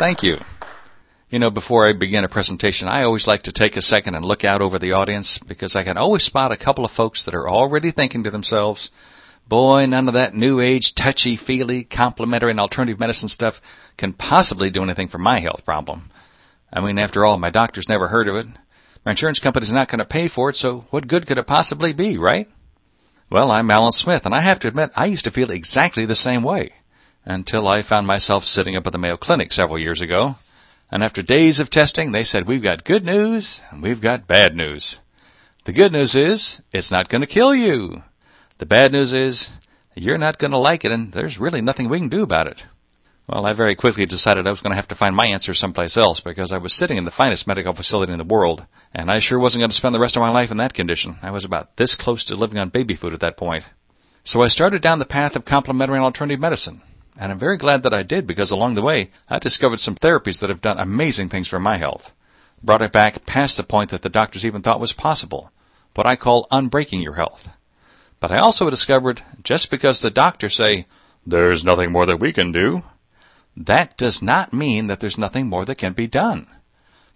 Thank 0.00 0.22
you. 0.22 0.38
You 1.28 1.38
know, 1.38 1.50
before 1.50 1.86
I 1.86 1.92
begin 1.92 2.24
a 2.24 2.28
presentation, 2.28 2.88
I 2.88 3.02
always 3.02 3.26
like 3.26 3.42
to 3.42 3.52
take 3.52 3.76
a 3.76 3.82
second 3.82 4.14
and 4.14 4.24
look 4.24 4.46
out 4.46 4.62
over 4.62 4.78
the 4.78 4.92
audience 4.92 5.36
because 5.36 5.76
I 5.76 5.84
can 5.84 5.98
always 5.98 6.22
spot 6.22 6.52
a 6.52 6.56
couple 6.56 6.86
of 6.86 6.90
folks 6.90 7.26
that 7.26 7.34
are 7.34 7.46
already 7.46 7.90
thinking 7.90 8.24
to 8.24 8.30
themselves, 8.30 8.90
boy, 9.46 9.84
none 9.84 10.08
of 10.08 10.14
that 10.14 10.34
new 10.34 10.58
age 10.58 10.94
touchy 10.94 11.36
feely 11.36 11.84
complementary 11.84 12.50
and 12.50 12.58
alternative 12.58 12.98
medicine 12.98 13.28
stuff 13.28 13.60
can 13.98 14.14
possibly 14.14 14.70
do 14.70 14.82
anything 14.82 15.08
for 15.08 15.18
my 15.18 15.38
health 15.38 15.66
problem. 15.66 16.10
I 16.72 16.80
mean, 16.80 16.98
after 16.98 17.26
all, 17.26 17.36
my 17.36 17.50
doctor's 17.50 17.86
never 17.86 18.08
heard 18.08 18.26
of 18.26 18.36
it. 18.36 18.46
My 19.04 19.10
insurance 19.10 19.38
company's 19.38 19.70
not 19.70 19.88
going 19.88 19.98
to 19.98 20.06
pay 20.06 20.28
for 20.28 20.48
it, 20.48 20.56
so 20.56 20.86
what 20.88 21.08
good 21.08 21.26
could 21.26 21.36
it 21.36 21.46
possibly 21.46 21.92
be, 21.92 22.16
right? 22.16 22.48
Well, 23.28 23.50
I'm 23.50 23.70
Alan 23.70 23.92
Smith, 23.92 24.24
and 24.24 24.34
I 24.34 24.40
have 24.40 24.60
to 24.60 24.68
admit, 24.68 24.92
I 24.96 25.04
used 25.04 25.26
to 25.26 25.30
feel 25.30 25.50
exactly 25.50 26.06
the 26.06 26.14
same 26.14 26.42
way 26.42 26.72
until 27.30 27.68
I 27.68 27.82
found 27.82 28.06
myself 28.06 28.44
sitting 28.44 28.76
up 28.76 28.86
at 28.86 28.92
the 28.92 28.98
Mayo 28.98 29.16
Clinic 29.16 29.52
several 29.52 29.78
years 29.78 30.00
ago. 30.00 30.36
And 30.90 31.02
after 31.02 31.22
days 31.22 31.60
of 31.60 31.70
testing, 31.70 32.12
they 32.12 32.24
said, 32.24 32.46
we've 32.46 32.62
got 32.62 32.84
good 32.84 33.04
news 33.04 33.62
and 33.70 33.82
we've 33.82 34.00
got 34.00 34.26
bad 34.26 34.56
news. 34.56 34.98
The 35.64 35.72
good 35.72 35.92
news 35.92 36.16
is, 36.16 36.62
it's 36.72 36.90
not 36.90 37.08
going 37.08 37.20
to 37.20 37.26
kill 37.26 37.54
you. 37.54 38.02
The 38.58 38.66
bad 38.66 38.92
news 38.92 39.14
is, 39.14 39.50
you're 39.94 40.18
not 40.18 40.38
going 40.38 40.50
to 40.50 40.58
like 40.58 40.84
it 40.84 40.92
and 40.92 41.12
there's 41.12 41.38
really 41.38 41.60
nothing 41.60 41.88
we 41.88 42.00
can 42.00 42.08
do 42.08 42.22
about 42.22 42.48
it. 42.48 42.64
Well, 43.28 43.46
I 43.46 43.52
very 43.52 43.76
quickly 43.76 44.06
decided 44.06 44.48
I 44.48 44.50
was 44.50 44.60
going 44.60 44.72
to 44.72 44.76
have 44.76 44.88
to 44.88 44.96
find 44.96 45.14
my 45.14 45.26
answer 45.26 45.54
someplace 45.54 45.96
else 45.96 46.18
because 46.18 46.50
I 46.50 46.58
was 46.58 46.74
sitting 46.74 46.96
in 46.96 47.04
the 47.04 47.12
finest 47.12 47.46
medical 47.46 47.72
facility 47.72 48.10
in 48.10 48.18
the 48.18 48.24
world, 48.24 48.66
and 48.92 49.08
I 49.08 49.20
sure 49.20 49.38
wasn't 49.38 49.60
going 49.60 49.70
to 49.70 49.76
spend 49.76 49.94
the 49.94 50.00
rest 50.00 50.16
of 50.16 50.22
my 50.22 50.30
life 50.30 50.50
in 50.50 50.56
that 50.56 50.74
condition. 50.74 51.16
I 51.22 51.30
was 51.30 51.44
about 51.44 51.76
this 51.76 51.94
close 51.94 52.24
to 52.24 52.34
living 52.34 52.58
on 52.58 52.70
baby 52.70 52.96
food 52.96 53.14
at 53.14 53.20
that 53.20 53.36
point. 53.36 53.62
So 54.24 54.42
I 54.42 54.48
started 54.48 54.82
down 54.82 54.98
the 54.98 55.04
path 55.04 55.36
of 55.36 55.44
complementary 55.44 55.98
and 55.98 56.04
alternative 56.04 56.40
medicine. 56.40 56.82
And 57.18 57.32
I'm 57.32 57.38
very 57.38 57.56
glad 57.56 57.82
that 57.82 57.94
I 57.94 58.02
did 58.02 58.26
because 58.26 58.50
along 58.50 58.74
the 58.74 58.82
way, 58.82 59.10
I 59.28 59.38
discovered 59.38 59.80
some 59.80 59.96
therapies 59.96 60.40
that 60.40 60.50
have 60.50 60.60
done 60.60 60.78
amazing 60.78 61.28
things 61.28 61.48
for 61.48 61.60
my 61.60 61.76
health. 61.76 62.12
Brought 62.62 62.82
it 62.82 62.92
back 62.92 63.26
past 63.26 63.56
the 63.56 63.62
point 63.62 63.90
that 63.90 64.02
the 64.02 64.08
doctors 64.08 64.44
even 64.44 64.62
thought 64.62 64.80
was 64.80 64.92
possible. 64.92 65.50
What 65.94 66.06
I 66.06 66.16
call 66.16 66.46
unbreaking 66.50 67.02
your 67.02 67.14
health. 67.14 67.48
But 68.20 68.30
I 68.30 68.38
also 68.38 68.70
discovered 68.70 69.22
just 69.42 69.70
because 69.70 70.00
the 70.00 70.10
doctors 70.10 70.54
say, 70.54 70.86
there's 71.26 71.64
nothing 71.64 71.90
more 71.90 72.06
that 72.06 72.20
we 72.20 72.32
can 72.32 72.52
do, 72.52 72.82
that 73.56 73.96
does 73.96 74.22
not 74.22 74.52
mean 74.52 74.86
that 74.86 75.00
there's 75.00 75.18
nothing 75.18 75.48
more 75.48 75.64
that 75.64 75.76
can 75.76 75.92
be 75.92 76.06
done. 76.06 76.46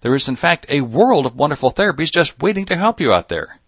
There 0.00 0.14
is 0.14 0.28
in 0.28 0.36
fact 0.36 0.66
a 0.68 0.82
world 0.82 1.24
of 1.24 1.36
wonderful 1.36 1.72
therapies 1.72 2.12
just 2.12 2.42
waiting 2.42 2.66
to 2.66 2.76
help 2.76 3.00
you 3.00 3.12
out 3.12 3.28
there. 3.28 3.60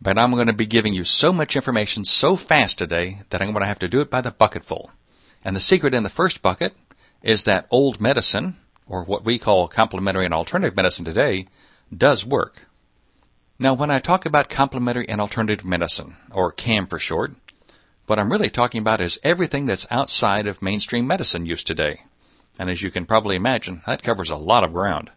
But 0.00 0.18
I'm 0.18 0.32
going 0.32 0.48
to 0.48 0.52
be 0.52 0.66
giving 0.66 0.94
you 0.94 1.04
so 1.04 1.32
much 1.32 1.54
information 1.54 2.04
so 2.04 2.34
fast 2.34 2.78
today 2.78 3.22
that 3.30 3.40
I'm 3.40 3.52
going 3.52 3.62
to 3.62 3.68
have 3.68 3.78
to 3.80 3.88
do 3.88 4.00
it 4.00 4.10
by 4.10 4.20
the 4.20 4.32
bucketful. 4.32 4.90
And 5.44 5.56
the 5.56 5.60
secret 5.60 5.94
in 5.94 6.02
the 6.02 6.08
first 6.08 6.42
bucket 6.42 6.74
is 7.22 7.44
that 7.44 7.66
old 7.70 8.00
medicine, 8.00 8.56
or 8.86 9.04
what 9.04 9.24
we 9.24 9.38
call 9.38 9.68
complementary 9.68 10.24
and 10.24 10.34
alternative 10.34 10.76
medicine 10.76 11.04
today, 11.04 11.46
does 11.96 12.24
work. 12.24 12.66
Now, 13.58 13.74
when 13.74 13.90
I 13.90 13.98
talk 13.98 14.26
about 14.26 14.48
complementary 14.48 15.08
and 15.08 15.20
alternative 15.20 15.64
medicine, 15.64 16.16
or 16.32 16.52
CAM 16.52 16.86
for 16.86 16.98
short, 16.98 17.32
what 18.06 18.18
I'm 18.18 18.30
really 18.30 18.50
talking 18.50 18.80
about 18.80 19.00
is 19.00 19.20
everything 19.22 19.66
that's 19.66 19.86
outside 19.90 20.46
of 20.46 20.62
mainstream 20.62 21.06
medicine 21.06 21.46
use 21.46 21.62
today. 21.62 22.02
And 22.58 22.68
as 22.68 22.82
you 22.82 22.90
can 22.90 23.06
probably 23.06 23.36
imagine, 23.36 23.82
that 23.86 24.02
covers 24.02 24.30
a 24.30 24.36
lot 24.36 24.64
of 24.64 24.72
ground. 24.72 25.10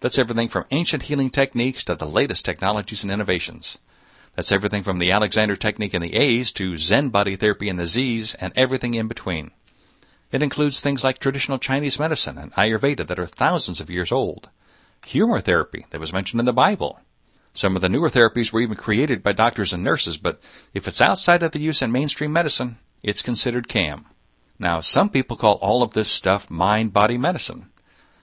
That's 0.00 0.18
everything 0.18 0.48
from 0.48 0.66
ancient 0.70 1.04
healing 1.04 1.30
techniques 1.30 1.82
to 1.84 1.94
the 1.94 2.06
latest 2.06 2.44
technologies 2.44 3.02
and 3.02 3.10
innovations. 3.10 3.78
That's 4.36 4.52
everything 4.52 4.84
from 4.84 5.00
the 5.00 5.10
Alexander 5.10 5.56
technique 5.56 5.94
in 5.94 6.02
the 6.02 6.14
A's 6.14 6.52
to 6.52 6.78
Zen 6.78 7.08
body 7.08 7.34
therapy 7.34 7.68
in 7.68 7.76
the 7.76 7.88
Z's 7.88 8.34
and 8.34 8.52
everything 8.54 8.94
in 8.94 9.08
between. 9.08 9.50
It 10.30 10.42
includes 10.42 10.80
things 10.80 11.02
like 11.02 11.18
traditional 11.18 11.58
Chinese 11.58 11.98
medicine 11.98 12.36
and 12.36 12.52
Ayurveda 12.52 13.06
that 13.06 13.18
are 13.18 13.26
thousands 13.26 13.80
of 13.80 13.88
years 13.88 14.12
old. 14.12 14.50
Humor 15.06 15.40
therapy 15.40 15.86
that 15.90 16.00
was 16.00 16.12
mentioned 16.12 16.38
in 16.38 16.46
the 16.46 16.52
Bible. 16.52 17.00
Some 17.54 17.74
of 17.74 17.80
the 17.80 17.88
newer 17.88 18.10
therapies 18.10 18.52
were 18.52 18.60
even 18.60 18.76
created 18.76 19.22
by 19.22 19.32
doctors 19.32 19.72
and 19.72 19.82
nurses, 19.82 20.18
but 20.18 20.38
if 20.74 20.86
it's 20.86 21.00
outside 21.00 21.42
of 21.42 21.52
the 21.52 21.60
use 21.60 21.80
in 21.80 21.90
mainstream 21.90 22.30
medicine, 22.30 22.76
it's 23.02 23.22
considered 23.22 23.68
CAM. 23.68 24.04
Now, 24.58 24.80
some 24.80 25.08
people 25.08 25.36
call 25.36 25.54
all 25.54 25.82
of 25.82 25.94
this 25.94 26.10
stuff 26.10 26.50
mind-body 26.50 27.16
medicine. 27.16 27.70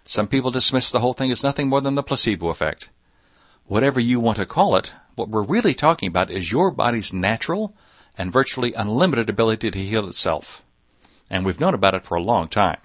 Some 0.03 0.27
people 0.27 0.51
dismiss 0.51 0.91
the 0.91 0.99
whole 0.99 1.13
thing 1.13 1.31
as 1.31 1.43
nothing 1.43 1.69
more 1.69 1.81
than 1.81 1.95
the 1.95 2.03
placebo 2.03 2.49
effect. 2.49 2.89
Whatever 3.65 3.99
you 3.99 4.19
want 4.19 4.37
to 4.37 4.45
call 4.45 4.75
it, 4.75 4.93
what 5.15 5.29
we're 5.29 5.41
really 5.41 5.73
talking 5.73 6.07
about 6.07 6.29
is 6.29 6.51
your 6.51 6.69
body's 6.69 7.11
natural 7.11 7.73
and 8.15 8.31
virtually 8.31 8.73
unlimited 8.73 9.27
ability 9.27 9.71
to 9.71 9.79
heal 9.79 10.07
itself 10.07 10.61
and 11.29 11.45
we've 11.45 11.59
known 11.59 11.73
about 11.73 11.95
it 11.95 12.05
for 12.05 12.15
a 12.15 12.21
long 12.21 12.47
time. 12.47 12.79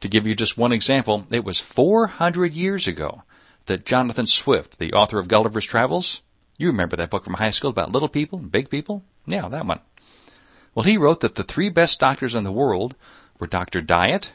To 0.00 0.08
give 0.08 0.26
you 0.26 0.34
just 0.34 0.58
one 0.58 0.72
example, 0.72 1.26
it 1.30 1.44
was 1.44 1.60
400 1.60 2.52
years 2.52 2.86
ago 2.86 3.22
that 3.66 3.86
Jonathan 3.86 4.26
Swift, 4.26 4.78
the 4.78 4.92
author 4.92 5.18
of 5.18 5.28
Gulliver's 5.28 5.64
Travels, 5.64 6.20
you 6.56 6.68
remember 6.68 6.96
that 6.96 7.10
book 7.10 7.24
from 7.24 7.34
high 7.34 7.50
school 7.50 7.70
about 7.70 7.92
little 7.92 8.08
people 8.08 8.38
and 8.38 8.52
big 8.52 8.70
people? 8.70 9.02
Yeah, 9.26 9.48
that 9.48 9.66
one. 9.66 9.80
Well, 10.74 10.84
he 10.84 10.98
wrote 10.98 11.20
that 11.20 11.36
the 11.36 11.42
three 11.44 11.68
best 11.68 12.00
doctors 12.00 12.34
in 12.34 12.44
the 12.44 12.52
world 12.52 12.94
were 13.38 13.46
Dr. 13.46 13.80
Diet, 13.80 14.32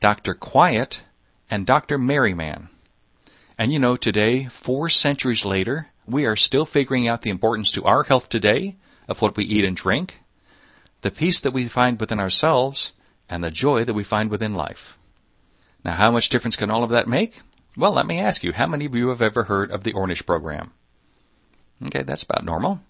Dr. 0.00 0.34
Quiet, 0.34 1.02
and 1.50 1.66
Dr. 1.66 1.98
Merryman. 1.98 2.68
And 3.56 3.72
you 3.72 3.78
know, 3.78 3.96
today, 3.96 4.46
four 4.46 4.88
centuries 4.88 5.44
later, 5.44 5.88
we 6.06 6.24
are 6.24 6.36
still 6.36 6.64
figuring 6.64 7.08
out 7.08 7.22
the 7.22 7.30
importance 7.30 7.70
to 7.72 7.84
our 7.84 8.04
health 8.04 8.28
today 8.28 8.76
of 9.08 9.20
what 9.20 9.36
we 9.36 9.44
eat 9.44 9.64
and 9.64 9.76
drink, 9.76 10.22
the 11.02 11.10
peace 11.10 11.40
that 11.40 11.52
we 11.52 11.68
find 11.68 12.00
within 12.00 12.20
ourselves, 12.20 12.92
and 13.28 13.44
the 13.44 13.50
joy 13.50 13.84
that 13.84 13.94
we 13.94 14.04
find 14.04 14.30
within 14.30 14.54
life. 14.54 14.96
Now, 15.84 15.94
how 15.94 16.10
much 16.10 16.28
difference 16.28 16.56
can 16.56 16.70
all 16.70 16.82
of 16.82 16.90
that 16.90 17.06
make? 17.06 17.42
Well, 17.76 17.92
let 17.92 18.06
me 18.06 18.18
ask 18.18 18.42
you, 18.42 18.52
how 18.52 18.66
many 18.66 18.86
of 18.86 18.94
you 18.94 19.08
have 19.08 19.22
ever 19.22 19.44
heard 19.44 19.70
of 19.70 19.84
the 19.84 19.92
Ornish 19.92 20.26
program? 20.26 20.72
Okay, 21.86 22.02
that's 22.02 22.24
about 22.24 22.44
normal. 22.44 22.80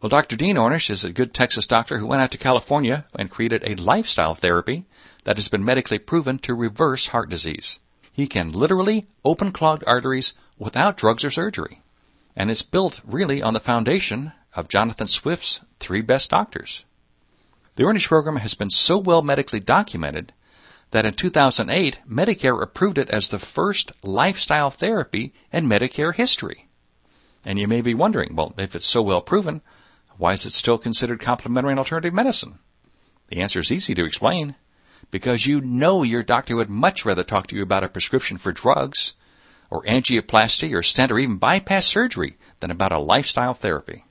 Well, 0.00 0.10
Dr. 0.10 0.36
Dean 0.36 0.56
Ornish 0.56 0.90
is 0.90 1.04
a 1.04 1.12
good 1.12 1.34
Texas 1.34 1.66
doctor 1.66 1.98
who 1.98 2.06
went 2.06 2.22
out 2.22 2.30
to 2.32 2.38
California 2.38 3.06
and 3.18 3.30
created 3.30 3.62
a 3.64 3.74
lifestyle 3.74 4.34
therapy 4.34 4.86
that 5.24 5.36
has 5.36 5.48
been 5.48 5.64
medically 5.64 5.98
proven 5.98 6.38
to 6.40 6.54
reverse 6.54 7.08
heart 7.08 7.28
disease. 7.28 7.80
He 8.12 8.26
can 8.26 8.52
literally 8.52 9.06
open 9.24 9.50
clogged 9.52 9.82
arteries 9.86 10.34
without 10.58 10.96
drugs 10.96 11.24
or 11.24 11.30
surgery. 11.30 11.82
And 12.36 12.50
it's 12.50 12.62
built 12.62 13.00
really 13.04 13.42
on 13.42 13.54
the 13.54 13.60
foundation 13.60 14.32
of 14.54 14.68
Jonathan 14.68 15.06
Swift's 15.06 15.60
three 15.80 16.02
best 16.02 16.30
doctors. 16.30 16.84
The 17.76 17.84
Ornish 17.84 18.08
program 18.08 18.36
has 18.36 18.54
been 18.54 18.70
so 18.70 18.96
well 18.96 19.20
medically 19.20 19.60
documented 19.60 20.32
that 20.92 21.04
in 21.04 21.12
2008, 21.12 21.98
Medicare 22.08 22.62
approved 22.62 22.96
it 22.96 23.10
as 23.10 23.28
the 23.28 23.38
first 23.38 23.92
lifestyle 24.02 24.70
therapy 24.70 25.34
in 25.52 25.68
Medicare 25.68 26.14
history. 26.14 26.68
And 27.44 27.58
you 27.58 27.68
may 27.68 27.82
be 27.82 27.92
wondering, 27.92 28.34
well, 28.34 28.54
if 28.56 28.74
it's 28.74 28.86
so 28.86 29.02
well 29.02 29.20
proven, 29.20 29.60
why 30.16 30.32
is 30.32 30.46
it 30.46 30.54
still 30.54 30.78
considered 30.78 31.20
complementary 31.20 31.72
and 31.72 31.78
alternative 31.78 32.14
medicine? 32.14 32.60
The 33.28 33.42
answer 33.42 33.60
is 33.60 33.70
easy 33.70 33.94
to 33.94 34.06
explain. 34.06 34.54
Because 35.10 35.46
you 35.46 35.60
know 35.60 36.02
your 36.02 36.22
doctor 36.22 36.56
would 36.56 36.70
much 36.70 37.04
rather 37.04 37.22
talk 37.22 37.46
to 37.48 37.56
you 37.56 37.62
about 37.62 37.84
a 37.84 37.88
prescription 37.88 38.38
for 38.38 38.52
drugs, 38.52 39.12
or 39.70 39.84
angioplasty, 39.84 40.72
or 40.72 40.82
stent, 40.82 41.12
or 41.12 41.18
even 41.18 41.36
bypass 41.36 41.86
surgery 41.86 42.38
than 42.60 42.70
about 42.70 42.92
a 42.92 42.98
lifestyle 42.98 43.52
therapy. 43.52 44.05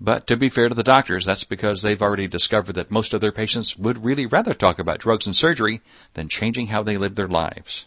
But 0.00 0.26
to 0.28 0.36
be 0.36 0.48
fair 0.48 0.70
to 0.70 0.74
the 0.74 0.82
doctors, 0.82 1.26
that's 1.26 1.44
because 1.44 1.82
they've 1.82 2.00
already 2.00 2.26
discovered 2.26 2.74
that 2.74 2.90
most 2.90 3.12
of 3.12 3.20
their 3.20 3.32
patients 3.32 3.76
would 3.76 4.02
really 4.02 4.24
rather 4.24 4.54
talk 4.54 4.78
about 4.78 4.98
drugs 4.98 5.26
and 5.26 5.36
surgery 5.36 5.82
than 6.14 6.28
changing 6.28 6.68
how 6.68 6.82
they 6.82 6.96
live 6.96 7.16
their 7.16 7.28
lives. 7.28 7.84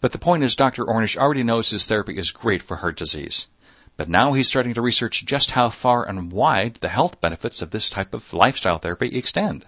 But 0.00 0.12
the 0.12 0.18
point 0.18 0.44
is 0.44 0.54
Dr. 0.54 0.84
Ornish 0.84 1.16
already 1.16 1.42
knows 1.42 1.70
his 1.70 1.86
therapy 1.86 2.18
is 2.18 2.30
great 2.30 2.62
for 2.62 2.76
heart 2.76 2.96
disease. 2.96 3.48
But 3.96 4.08
now 4.08 4.32
he's 4.32 4.46
starting 4.46 4.74
to 4.74 4.82
research 4.82 5.24
just 5.24 5.52
how 5.52 5.70
far 5.70 6.08
and 6.08 6.30
wide 6.30 6.78
the 6.80 6.88
health 6.88 7.20
benefits 7.20 7.62
of 7.62 7.70
this 7.70 7.90
type 7.90 8.14
of 8.14 8.32
lifestyle 8.32 8.78
therapy 8.78 9.16
extend. 9.16 9.66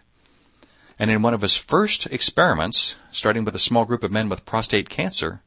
And 0.99 1.11
in 1.11 1.23
one 1.23 1.35
of 1.35 1.43
his 1.43 1.57
first 1.57 2.07
experiments, 2.07 2.95
starting 3.11 3.45
with 3.45 3.55
a 3.57 3.61
small 3.61 3.85
group 3.85 4.05
of 4.05 4.13
men 4.13 4.29
with 4.29 4.47
prostate 4.47 4.89
cancer, 4.89 5.43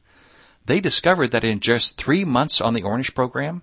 they 0.66 0.80
discovered 0.80 1.30
that 1.30 1.44
in 1.44 1.60
just 1.60 1.96
three 1.96 2.24
months 2.24 2.60
on 2.60 2.74
the 2.74 2.82
Ornish 2.82 3.14
program, 3.14 3.62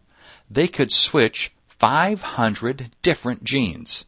they 0.50 0.68
could 0.68 0.92
switch 0.92 1.52
500 1.80 2.92
different 3.02 3.44
genes. 3.44 4.06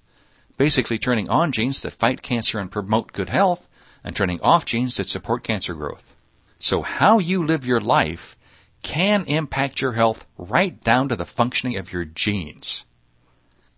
Basically 0.58 0.98
turning 0.98 1.30
on 1.30 1.52
genes 1.52 1.82
that 1.82 1.94
fight 1.94 2.22
cancer 2.22 2.60
and 2.60 2.72
promote 2.72 3.14
good 3.14 3.30
health 3.30 3.68
and 4.04 4.16
turning 4.16 4.42
off 4.42 4.66
genes 4.66 4.98
that 4.98 5.08
support 5.08 5.44
cancer 5.44 5.74
growth. 5.74 6.16
So 6.60 6.82
how 6.82 7.20
you 7.20 7.46
live 7.46 7.66
your 7.66 7.82
life 7.82 8.36
can 8.82 9.24
impact 9.26 9.82
your 9.82 9.94
health 9.94 10.26
right 10.38 10.84
down 10.84 11.10
to 11.10 11.16
the 11.16 11.26
functioning 11.26 11.78
of 11.78 11.92
your 11.94 12.06
genes. 12.06 12.86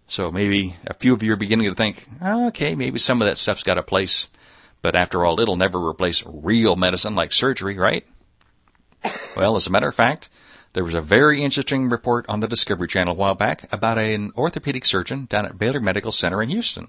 So 0.08 0.32
maybe 0.32 0.76
a 0.86 0.94
few 0.94 1.14
of 1.14 1.24
you 1.24 1.34
are 1.34 1.38
beginning 1.38 1.70
to 1.70 1.76
think, 1.76 2.08
okay, 2.22 2.76
maybe 2.76 3.00
some 3.00 3.22
of 3.22 3.28
that 3.28 3.38
stuff's 3.38 3.64
got 3.64 3.78
a 3.78 3.84
place, 3.84 4.28
but 4.82 4.96
after 4.96 5.24
all, 5.24 5.40
it'll 5.40 5.56
never 5.56 5.80
replace 5.80 6.24
real 6.26 6.76
medicine 6.76 7.16
like 7.16 7.32
surgery, 7.32 7.78
right? 7.78 8.06
Well, 9.38 9.56
as 9.56 9.68
a 9.68 9.72
matter 9.72 9.88
of 9.88 9.96
fact, 9.96 10.30
there 10.74 10.84
was 10.84 10.94
a 10.94 11.02
very 11.02 11.42
interesting 11.42 11.90
report 11.90 12.26
on 12.30 12.40
the 12.40 12.48
Discovery 12.48 12.88
Channel 12.88 13.14
a 13.14 13.18
while 13.18 13.36
back 13.36 13.72
about 13.74 13.98
an 13.98 14.32
orthopedic 14.38 14.86
surgeon 14.86 15.26
down 15.30 15.46
at 15.46 15.58
Baylor 15.58 15.82
Medical 15.82 16.12
Center 16.12 16.42
in 16.42 16.50
Houston. 16.50 16.88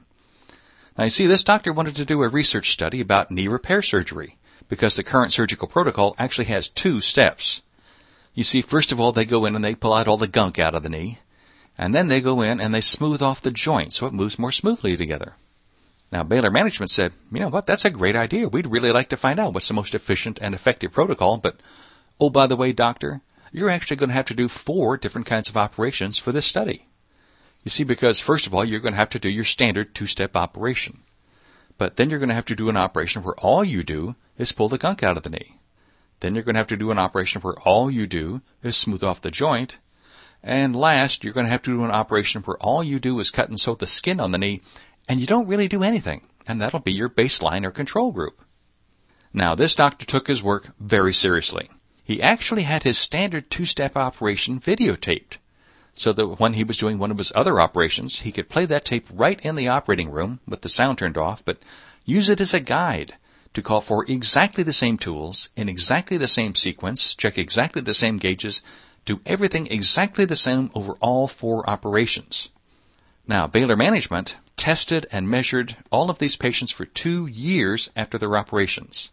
Now 0.97 1.05
you 1.05 1.11
see, 1.11 1.27
this 1.27 1.43
doctor 1.43 1.73
wanted 1.73 1.97
to 1.97 2.05
do 2.05 2.23
a 2.23 2.29
research 2.29 2.73
study 2.73 3.01
about 3.01 3.31
knee 3.31 3.49
repair 3.49 3.83
surgery 3.83 4.37
because 4.69 4.97
the 4.97 5.03
current 5.03 5.33
surgical 5.33 5.67
protocol 5.67 6.15
actually 6.19 6.45
has 6.47 6.69
two 6.69 7.01
steps. 7.01 7.63
You 8.35 8.45
see, 8.45 8.63
first 8.63 8.93
of 8.93 9.01
all, 9.01 9.13
they 9.13 9.25
go 9.25 9.45
in 9.45 9.57
and 9.57 9.65
they 9.65 9.75
pull 9.75 9.93
out 9.93 10.09
all 10.09 10.17
the 10.17 10.29
gunk 10.29 10.59
out 10.59 10.75
of 10.75 10.83
the 10.83 10.89
knee, 10.89 11.19
and 11.77 11.95
then 11.95 12.09
they 12.09 12.21
go 12.21 12.41
in 12.41 12.61
and 12.61 12.75
they 12.75 12.81
smooth 12.81 13.21
off 13.21 13.43
the 13.43 13.51
joint 13.51 13.93
so 13.93 14.07
it 14.07 14.13
moves 14.13 14.39
more 14.39 14.53
smoothly 14.53 14.97
together. 14.97 15.35
Now, 16.11 16.23
Baylor 16.23 16.51
management 16.51 16.91
said, 16.91 17.13
you 17.33 17.41
know 17.41 17.49
what, 17.49 17.67
that's 17.67 17.87
a 17.87 17.91
great 17.91 18.17
idea. 18.17 18.49
We'd 18.49 18.67
really 18.67 18.93
like 18.93 19.09
to 19.09 19.17
find 19.17 19.41
out 19.41 19.55
what's 19.55 19.69
the 19.69 19.75
most 19.75 19.95
efficient 19.95 20.39
and 20.41 20.55
effective 20.55 20.93
protocol, 20.93 21.39
but, 21.39 21.57
oh, 22.21 22.31
by 22.31 22.47
the 22.47 22.57
way, 22.57 22.73
doctor, 22.73 23.23
you're 23.53 23.71
actually 23.71 23.97
going 23.97 24.09
to 24.09 24.15
have 24.15 24.27
to 24.27 24.35
do 24.35 24.49
four 24.49 24.97
different 24.97 25.27
kinds 25.27 25.49
of 25.49 25.57
operations 25.57 26.19
for 26.19 26.33
this 26.33 26.47
study. 26.47 26.89
You 27.63 27.71
see, 27.71 27.85
because 27.85 28.19
first 28.19 28.47
of 28.47 28.55
all, 28.55 28.65
you're 28.65 28.81
going 28.81 28.95
to 28.95 28.99
have 28.99 29.11
to 29.11 29.19
do 29.19 29.29
your 29.29 29.45
standard 29.45 29.95
two-step 29.95 30.35
operation. 30.35 31.01
But 31.79 31.97
then 31.97 32.11
you're 32.11 32.19
going 32.19 32.29
to 32.29 32.35
have 32.35 32.47
to 32.47 32.57
do 32.57 32.69
an 32.69 32.77
operation 32.77 33.23
where 33.23 33.39
all 33.39 33.63
you 33.63 33.83
do 33.83 34.17
is 34.39 34.53
pull 34.53 34.69
the 34.69 34.79
gunk 34.79 35.03
out 35.03 35.17
of 35.17 35.23
the 35.23 35.31
knee. 35.31 35.59
Then 36.21 36.35
you're 36.35 36.45
going 36.45 36.55
to 36.55 36.61
have 36.61 36.69
to 36.69 36.77
do 36.77 36.91
an 36.91 36.99
operation 36.99 37.41
where 37.43 37.59
all 37.61 37.91
you 37.91 38.07
do 38.07 38.43
is 38.63 38.77
smooth 38.77 39.05
off 39.05 39.21
the 39.21 39.31
joint. 39.31 39.79
And 40.43 40.75
last, 40.75 41.23
you're 41.23 41.33
going 41.33 41.47
to 41.47 41.53
have 41.53 41.63
to 41.63 41.77
do 41.77 41.85
an 41.85 41.91
operation 41.91 42.43
where 42.43 42.57
all 42.59 42.83
you 42.83 42.99
do 42.99 43.19
is 43.21 43.31
cut 43.31 43.49
and 43.49 43.61
sew 43.61 43.75
the 43.75 43.87
skin 43.87 44.21
on 44.21 44.33
the 44.33 44.39
knee 44.39 44.63
and 45.09 45.21
you 45.21 45.27
don't 45.27 45.49
really 45.49 45.69
do 45.69 45.83
anything. 45.83 46.23
And 46.47 46.61
that'll 46.61 46.81
be 46.81 46.93
your 46.93 47.09
baseline 47.09 47.65
or 47.65 47.71
control 47.71 48.13
group. 48.13 48.41
Now, 49.33 49.55
this 49.55 49.75
doctor 49.75 50.05
took 50.05 50.27
his 50.27 50.43
work 50.43 50.69
very 50.79 51.13
seriously. 51.13 51.71
He 52.05 52.21
actually 52.21 52.65
had 52.65 52.83
his 52.83 52.99
standard 52.99 53.51
two-step 53.51 53.97
operation 53.97 54.61
videotaped 54.61 55.39
so 55.95 56.13
that 56.13 56.41
when 56.41 56.55
he 56.55 56.65
was 56.65 56.79
doing 56.79 56.99
one 56.99 57.11
of 57.11 57.19
his 57.19 57.33
other 57.35 57.61
operations, 57.61 58.21
he 58.21 58.33
could 58.33 58.49
play 58.49 58.67
that 58.67 58.85
tape 58.85 59.07
right 59.13 59.39
in 59.41 59.57
the 59.57 59.69
operating 59.69 60.11
room 60.11 60.41
with 60.47 60.63
the 60.63 60.69
sound 60.69 60.99
turned 60.99 61.19
off, 61.19 61.45
but 61.45 61.59
use 62.05 62.29
it 62.29 62.41
as 62.41 62.55
a 62.55 62.61
guide 62.61 63.15
to 63.55 63.63
call 63.63 63.81
for 63.81 64.05
exactly 64.11 64.65
the 64.65 64.73
same 64.73 64.97
tools 64.97 65.51
in 65.57 65.69
exactly 65.69 66.17
the 66.17 66.29
same 66.29 66.55
sequence, 66.55 67.15
check 67.15 67.37
exactly 67.37 67.83
the 67.83 67.95
same 67.95 68.19
gauges, 68.19 68.63
do 69.05 69.21
everything 69.27 69.67
exactly 69.67 70.25
the 70.25 70.37
same 70.37 70.71
over 70.75 70.93
all 71.01 71.29
four 71.29 71.69
operations. 71.69 72.49
Now, 73.27 73.47
Baylor 73.47 73.77
management 73.77 74.37
tested 74.57 75.07
and 75.13 75.29
measured 75.29 75.77
all 75.91 76.11
of 76.11 76.19
these 76.19 76.37
patients 76.37 76.73
for 76.73 76.87
two 76.87 77.27
years 77.27 77.91
after 77.95 78.17
their 78.19 78.37
operations. 78.37 79.11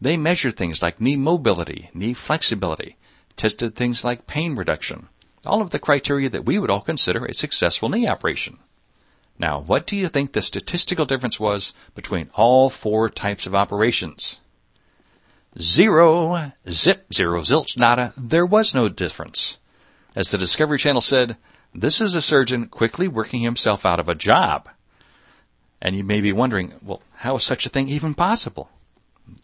They 0.00 0.16
measured 0.16 0.56
things 0.56 0.80
like 0.80 1.00
knee 1.00 1.16
mobility, 1.16 1.90
knee 1.92 2.14
flexibility, 2.14 2.96
tested 3.36 3.74
things 3.74 4.02
like 4.04 4.26
pain 4.26 4.56
reduction, 4.56 5.08
all 5.44 5.60
of 5.60 5.70
the 5.70 5.78
criteria 5.78 6.30
that 6.30 6.46
we 6.46 6.58
would 6.58 6.70
all 6.70 6.80
consider 6.80 7.24
a 7.24 7.34
successful 7.34 7.88
knee 7.88 8.06
operation. 8.06 8.58
Now, 9.38 9.60
what 9.60 9.86
do 9.86 9.96
you 9.96 10.08
think 10.08 10.32
the 10.32 10.42
statistical 10.42 11.06
difference 11.06 11.40
was 11.40 11.72
between 11.94 12.30
all 12.34 12.68
four 12.70 13.08
types 13.08 13.46
of 13.46 13.54
operations? 13.54 14.40
Zero, 15.58 16.52
zip, 16.68 17.12
zero, 17.12 17.40
zilch, 17.40 17.76
nada. 17.76 18.12
There 18.16 18.46
was 18.46 18.74
no 18.74 18.88
difference. 18.88 19.56
As 20.14 20.30
the 20.30 20.38
Discovery 20.38 20.78
Channel 20.78 21.00
said, 21.00 21.36
this 21.74 22.00
is 22.00 22.14
a 22.14 22.22
surgeon 22.22 22.66
quickly 22.66 23.08
working 23.08 23.42
himself 23.42 23.86
out 23.86 24.00
of 24.00 24.08
a 24.08 24.14
job. 24.14 24.68
And 25.80 25.96
you 25.96 26.04
may 26.04 26.20
be 26.20 26.32
wondering, 26.32 26.74
well, 26.82 27.02
how 27.16 27.36
is 27.36 27.44
such 27.44 27.64
a 27.64 27.68
thing 27.68 27.88
even 27.88 28.14
possible? 28.14 28.70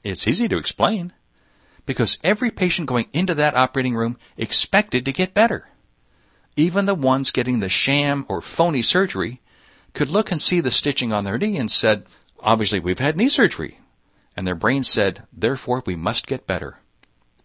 It's 0.05 0.27
easy 0.27 0.49
to 0.49 0.59
explain. 0.59 1.13
Because 1.85 2.19
every 2.25 2.51
patient 2.51 2.89
going 2.89 3.07
into 3.13 3.35
that 3.35 3.55
operating 3.55 3.95
room 3.95 4.19
expected 4.37 5.05
to 5.05 5.13
get 5.13 5.35
better. 5.35 5.69
Even 6.57 6.87
the 6.87 6.95
ones 6.95 7.31
getting 7.31 7.61
the 7.61 7.69
sham 7.69 8.25
or 8.29 8.41
phony 8.41 8.83
surgery 8.83 9.41
could 9.93 10.11
look 10.11 10.31
and 10.31 10.41
see 10.41 10.61
the 10.61 10.71
stitching 10.71 11.13
on 11.13 11.25
their 11.25 11.39
knee 11.39 11.57
and 11.57 11.71
said, 11.71 12.07
obviously 12.41 12.81
we've 12.81 12.99
had 12.99 13.17
knee 13.17 13.29
surgery. 13.29 13.79
And 14.37 14.47
their 14.47 14.55
brain 14.55 14.85
said, 14.85 15.23
therefore 15.33 15.83
we 15.87 15.97
must 15.97 16.27
get 16.27 16.47
better. 16.47 16.79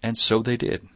And 0.01 0.17
so 0.17 0.39
they 0.39 0.57
did. 0.57 0.87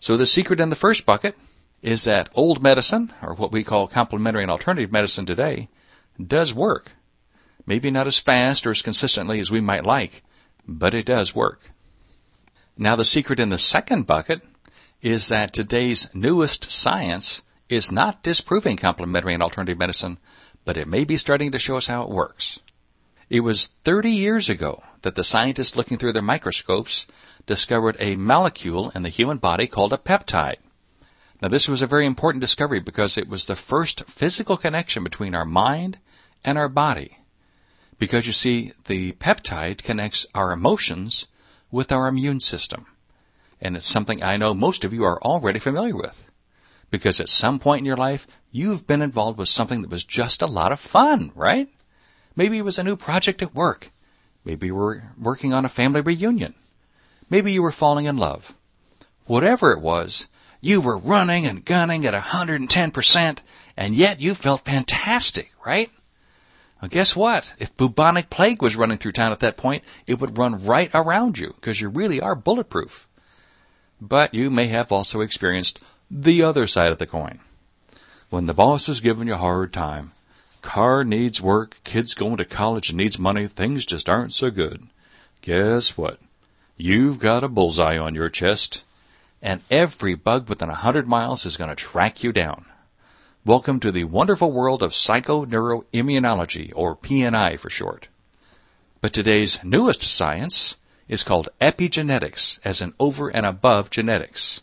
So 0.00 0.16
the 0.16 0.26
secret 0.26 0.60
in 0.60 0.68
the 0.68 0.76
first 0.76 1.06
bucket 1.06 1.36
is 1.82 2.04
that 2.04 2.28
old 2.34 2.62
medicine, 2.62 3.12
or 3.22 3.34
what 3.34 3.52
we 3.52 3.64
call 3.64 3.86
complementary 3.88 4.42
and 4.42 4.50
alternative 4.50 4.92
medicine 4.92 5.26
today, 5.26 5.68
does 6.24 6.54
work. 6.54 6.92
Maybe 7.66 7.90
not 7.90 8.06
as 8.06 8.18
fast 8.18 8.66
or 8.66 8.70
as 8.70 8.82
consistently 8.82 9.40
as 9.40 9.50
we 9.50 9.60
might 9.60 9.84
like, 9.84 10.22
but 10.66 10.94
it 10.94 11.06
does 11.06 11.34
work. 11.34 11.70
Now 12.76 12.96
the 12.96 13.04
secret 13.04 13.38
in 13.38 13.50
the 13.50 13.58
second 13.58 14.06
bucket 14.06 14.42
is 15.00 15.28
that 15.28 15.52
today's 15.52 16.08
newest 16.14 16.70
science 16.70 17.42
is 17.68 17.92
not 17.92 18.22
disproving 18.22 18.76
complementary 18.76 19.34
and 19.34 19.42
alternative 19.42 19.78
medicine, 19.78 20.18
but 20.64 20.76
it 20.76 20.88
may 20.88 21.04
be 21.04 21.16
starting 21.16 21.52
to 21.52 21.58
show 21.58 21.76
us 21.76 21.86
how 21.86 22.02
it 22.02 22.10
works. 22.10 22.60
It 23.30 23.40
was 23.40 23.70
30 23.84 24.10
years 24.10 24.48
ago 24.48 24.82
that 25.02 25.14
the 25.14 25.24
scientists 25.24 25.76
looking 25.76 25.98
through 25.98 26.12
their 26.12 26.22
microscopes 26.22 27.06
discovered 27.46 27.96
a 27.98 28.16
molecule 28.16 28.90
in 28.94 29.02
the 29.02 29.08
human 29.08 29.38
body 29.38 29.66
called 29.66 29.92
a 29.92 29.98
peptide. 29.98 30.56
Now 31.40 31.48
this 31.48 31.68
was 31.68 31.82
a 31.82 31.86
very 31.86 32.06
important 32.06 32.40
discovery 32.40 32.80
because 32.80 33.18
it 33.18 33.28
was 33.28 33.46
the 33.46 33.56
first 33.56 34.04
physical 34.04 34.56
connection 34.56 35.04
between 35.04 35.34
our 35.34 35.44
mind 35.44 35.98
and 36.44 36.56
our 36.56 36.68
body. 36.68 37.18
Because 38.04 38.26
you 38.26 38.34
see, 38.34 38.72
the 38.84 39.12
peptide 39.12 39.82
connects 39.82 40.26
our 40.34 40.52
emotions 40.52 41.26
with 41.70 41.90
our 41.90 42.06
immune 42.06 42.40
system 42.40 42.84
and 43.62 43.76
it's 43.76 43.86
something 43.86 44.22
I 44.22 44.36
know 44.36 44.52
most 44.52 44.84
of 44.84 44.92
you 44.92 45.04
are 45.04 45.18
already 45.22 45.58
familiar 45.58 45.96
with. 45.96 46.22
Because 46.90 47.18
at 47.18 47.30
some 47.30 47.58
point 47.58 47.78
in 47.78 47.86
your 47.86 47.96
life, 47.96 48.26
you've 48.52 48.86
been 48.86 49.00
involved 49.00 49.38
with 49.38 49.48
something 49.48 49.80
that 49.80 49.90
was 49.90 50.04
just 50.04 50.42
a 50.42 50.46
lot 50.46 50.70
of 50.70 50.78
fun, 50.78 51.32
right? 51.34 51.66
Maybe 52.36 52.58
it 52.58 52.64
was 52.64 52.78
a 52.78 52.82
new 52.82 52.94
project 52.94 53.40
at 53.40 53.54
work. 53.54 53.90
Maybe 54.44 54.66
you 54.66 54.74
were 54.74 55.04
working 55.18 55.54
on 55.54 55.64
a 55.64 55.70
family 55.70 56.02
reunion. 56.02 56.52
Maybe 57.30 57.52
you 57.52 57.62
were 57.62 57.72
falling 57.72 58.04
in 58.04 58.18
love. 58.18 58.52
Whatever 59.24 59.72
it 59.72 59.80
was, 59.80 60.26
you 60.60 60.82
were 60.82 60.98
running 60.98 61.46
and 61.46 61.64
gunning 61.64 62.04
at 62.04 62.12
110%, 62.12 63.38
and 63.78 63.94
yet 63.94 64.20
you 64.20 64.34
felt 64.34 64.66
fantastic, 64.66 65.52
right? 65.64 65.90
Well, 66.84 66.90
guess 66.90 67.16
what? 67.16 67.54
If 67.58 67.74
bubonic 67.78 68.28
plague 68.28 68.60
was 68.60 68.76
running 68.76 68.98
through 68.98 69.12
town 69.12 69.32
at 69.32 69.40
that 69.40 69.56
point, 69.56 69.84
it 70.06 70.20
would 70.20 70.36
run 70.36 70.66
right 70.66 70.90
around 70.92 71.38
you, 71.38 71.54
because 71.54 71.80
you 71.80 71.88
really 71.88 72.20
are 72.20 72.34
bulletproof 72.34 73.08
but 74.00 74.34
you 74.34 74.50
may 74.50 74.66
have 74.66 74.92
also 74.92 75.20
experienced 75.20 75.80
the 76.10 76.42
other 76.42 76.66
side 76.66 76.92
of 76.92 76.98
the 76.98 77.06
coin. 77.06 77.40
When 78.28 78.44
the 78.46 78.52
boss 78.52 78.88
is 78.88 79.00
giving 79.00 79.28
you 79.28 79.34
a 79.34 79.38
hard 79.38 79.72
time, 79.72 80.12
car 80.60 81.04
needs 81.04 81.40
work, 81.40 81.78
kids 81.84 82.14
going 82.14 82.36
to 82.36 82.44
college 82.44 82.90
and 82.90 82.98
needs 82.98 83.18
money, 83.18 83.46
things 83.46 83.86
just 83.86 84.08
aren't 84.08 84.34
so 84.34 84.50
good. 84.50 84.86
Guess 85.40 85.96
what? 85.96 86.18
You've 86.76 87.18
got 87.18 87.44
a 87.44 87.48
bullseye 87.48 87.96
on 87.96 88.14
your 88.14 88.28
chest, 88.28 88.84
and 89.40 89.62
every 89.70 90.14
bug 90.14 90.48
within 90.48 90.68
a 90.68 90.74
hundred 90.74 91.06
miles 91.06 91.46
is 91.46 91.56
going 91.56 91.70
to 91.70 91.76
track 91.76 92.22
you 92.22 92.32
down. 92.32 92.66
Welcome 93.46 93.78
to 93.80 93.92
the 93.92 94.04
wonderful 94.04 94.50
world 94.50 94.82
of 94.82 94.92
psychoneuroimmunology, 94.92 96.72
or 96.74 96.96
PNI 96.96 97.60
for 97.60 97.68
short. 97.68 98.08
But 99.02 99.12
today's 99.12 99.62
newest 99.62 100.02
science 100.02 100.76
is 101.08 101.24
called 101.24 101.50
epigenetics, 101.60 102.58
as 102.64 102.80
in 102.80 102.94
over 102.98 103.28
and 103.28 103.44
above 103.44 103.90
genetics. 103.90 104.62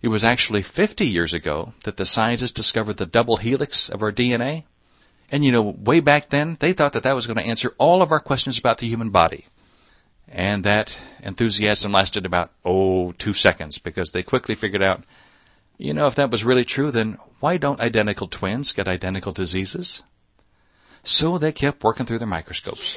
It 0.00 0.10
was 0.10 0.22
actually 0.22 0.62
50 0.62 1.04
years 1.04 1.34
ago 1.34 1.72
that 1.82 1.96
the 1.96 2.04
scientists 2.04 2.52
discovered 2.52 2.98
the 2.98 3.04
double 3.04 3.38
helix 3.38 3.88
of 3.88 4.00
our 4.00 4.12
DNA. 4.12 4.62
And 5.32 5.44
you 5.44 5.50
know, 5.50 5.62
way 5.62 5.98
back 5.98 6.28
then, 6.28 6.58
they 6.60 6.72
thought 6.72 6.92
that 6.92 7.02
that 7.02 7.16
was 7.16 7.26
going 7.26 7.38
to 7.38 7.50
answer 7.50 7.74
all 7.78 8.00
of 8.00 8.12
our 8.12 8.20
questions 8.20 8.60
about 8.60 8.78
the 8.78 8.86
human 8.86 9.10
body. 9.10 9.46
And 10.28 10.62
that 10.62 10.96
enthusiasm 11.20 11.90
lasted 11.90 12.26
about, 12.26 12.52
oh, 12.64 13.10
two 13.10 13.32
seconds 13.32 13.78
because 13.78 14.12
they 14.12 14.22
quickly 14.22 14.54
figured 14.54 14.84
out, 14.84 15.02
you 15.78 15.94
know, 15.94 16.06
if 16.06 16.14
that 16.14 16.30
was 16.30 16.44
really 16.44 16.64
true, 16.64 16.90
then 16.90 17.18
why 17.40 17.56
don't 17.56 17.80
identical 17.80 18.28
twins 18.28 18.72
get 18.72 18.86
identical 18.86 19.32
diseases? 19.32 20.02
So 21.02 21.38
they 21.38 21.52
kept 21.52 21.82
working 21.82 22.06
through 22.06 22.18
their 22.18 22.28
microscopes. 22.28 22.96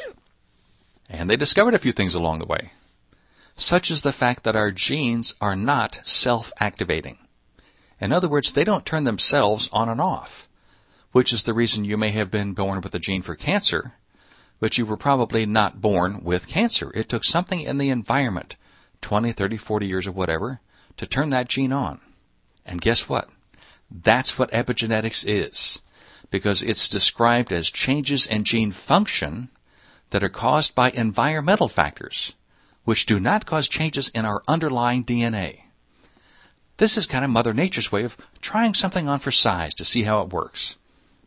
And 1.10 1.30
they 1.30 1.36
discovered 1.36 1.74
a 1.74 1.80
few 1.80 1.92
things 1.92 2.16
along 2.16 2.40
the 2.40 2.46
way, 2.46 2.72
such 3.56 3.92
as 3.92 4.02
the 4.02 4.14
fact 4.14 4.44
that 4.44 4.56
our 4.56 4.72
genes 4.72 5.34
are 5.42 5.56
not 5.56 6.00
self-activating. 6.04 7.18
In 8.00 8.12
other 8.12 8.28
words, 8.28 8.54
they 8.54 8.64
don't 8.64 8.86
turn 8.86 9.04
themselves 9.04 9.70
on 9.72 9.90
and 9.90 10.02
off, 10.02 10.48
which 11.12 11.32
is 11.32 11.44
the 11.44 11.54
reason 11.54 11.86
you 11.86 11.98
may 11.98 12.12
have 12.12 12.30
been 12.30 12.54
born 12.54 12.82
with 12.82 12.94
a 12.94 13.00
gene 13.00 13.22
for 13.22 13.36
cancer, 13.36 13.94
but 14.60 14.78
you 14.78 14.86
were 14.86 14.98
probably 14.98 15.46
not 15.46 15.82
born 15.82 16.24
with 16.24 16.48
cancer. 16.48 16.92
It 16.94 17.08
took 17.08 17.24
something 17.24 17.62
in 17.62 17.78
the 17.78 17.90
environment, 17.90 18.56
20, 19.02 19.32
30, 19.32 19.58
40 19.58 19.88
years 19.88 20.08
or 20.08 20.12
whatever, 20.12 20.60
to 20.98 21.06
turn 21.06 21.30
that 21.30 21.48
gene 21.48 21.72
on. 21.72 22.02
And 22.66 22.82
guess 22.82 23.08
what? 23.08 23.30
That's 23.92 24.40
what 24.40 24.52
epigenetics 24.52 25.24
is. 25.28 25.82
Because 26.32 26.64
it's 26.64 26.90
described 26.90 27.54
as 27.54 27.70
changes 27.70 28.26
in 28.26 28.44
gene 28.44 28.72
function 28.72 29.50
that 30.10 30.24
are 30.24 30.30
caused 30.30 30.74
by 30.74 30.90
environmental 30.92 31.68
factors, 31.68 32.34
which 32.84 33.06
do 33.06 33.20
not 33.20 33.46
cause 33.46 33.68
changes 33.68 34.10
in 34.10 34.26
our 34.26 34.42
underlying 34.48 35.04
DNA. 35.06 35.62
This 36.78 36.98
is 36.98 37.06
kind 37.06 37.24
of 37.24 37.32
Mother 37.32 37.54
Nature's 37.54 37.92
way 37.92 38.04
of 38.04 38.18
trying 38.42 38.74
something 38.74 39.08
on 39.08 39.20
for 39.20 39.32
size 39.32 39.74
to 39.76 39.86
see 39.86 40.04
how 40.04 40.22
it 40.22 40.34
works. 40.34 40.76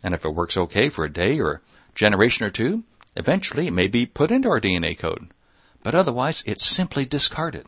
And 0.02 0.14
if 0.14 0.24
it 0.24 0.34
works 0.34 0.56
okay 0.56 0.88
for 0.88 1.04
a 1.04 1.12
day 1.12 1.38
or 1.40 1.52
a 1.52 1.60
generation 1.94 2.44
or 2.44 2.50
two, 2.50 2.84
eventually 3.16 3.66
it 3.66 3.72
may 3.72 3.86
be 3.88 4.04
put 4.06 4.30
into 4.30 4.48
our 4.48 4.60
DNA 4.60 4.98
code. 4.98 5.28
but 5.82 5.94
otherwise 5.94 6.42
it's 6.46 6.64
simply 6.64 7.04
discarded. 7.04 7.66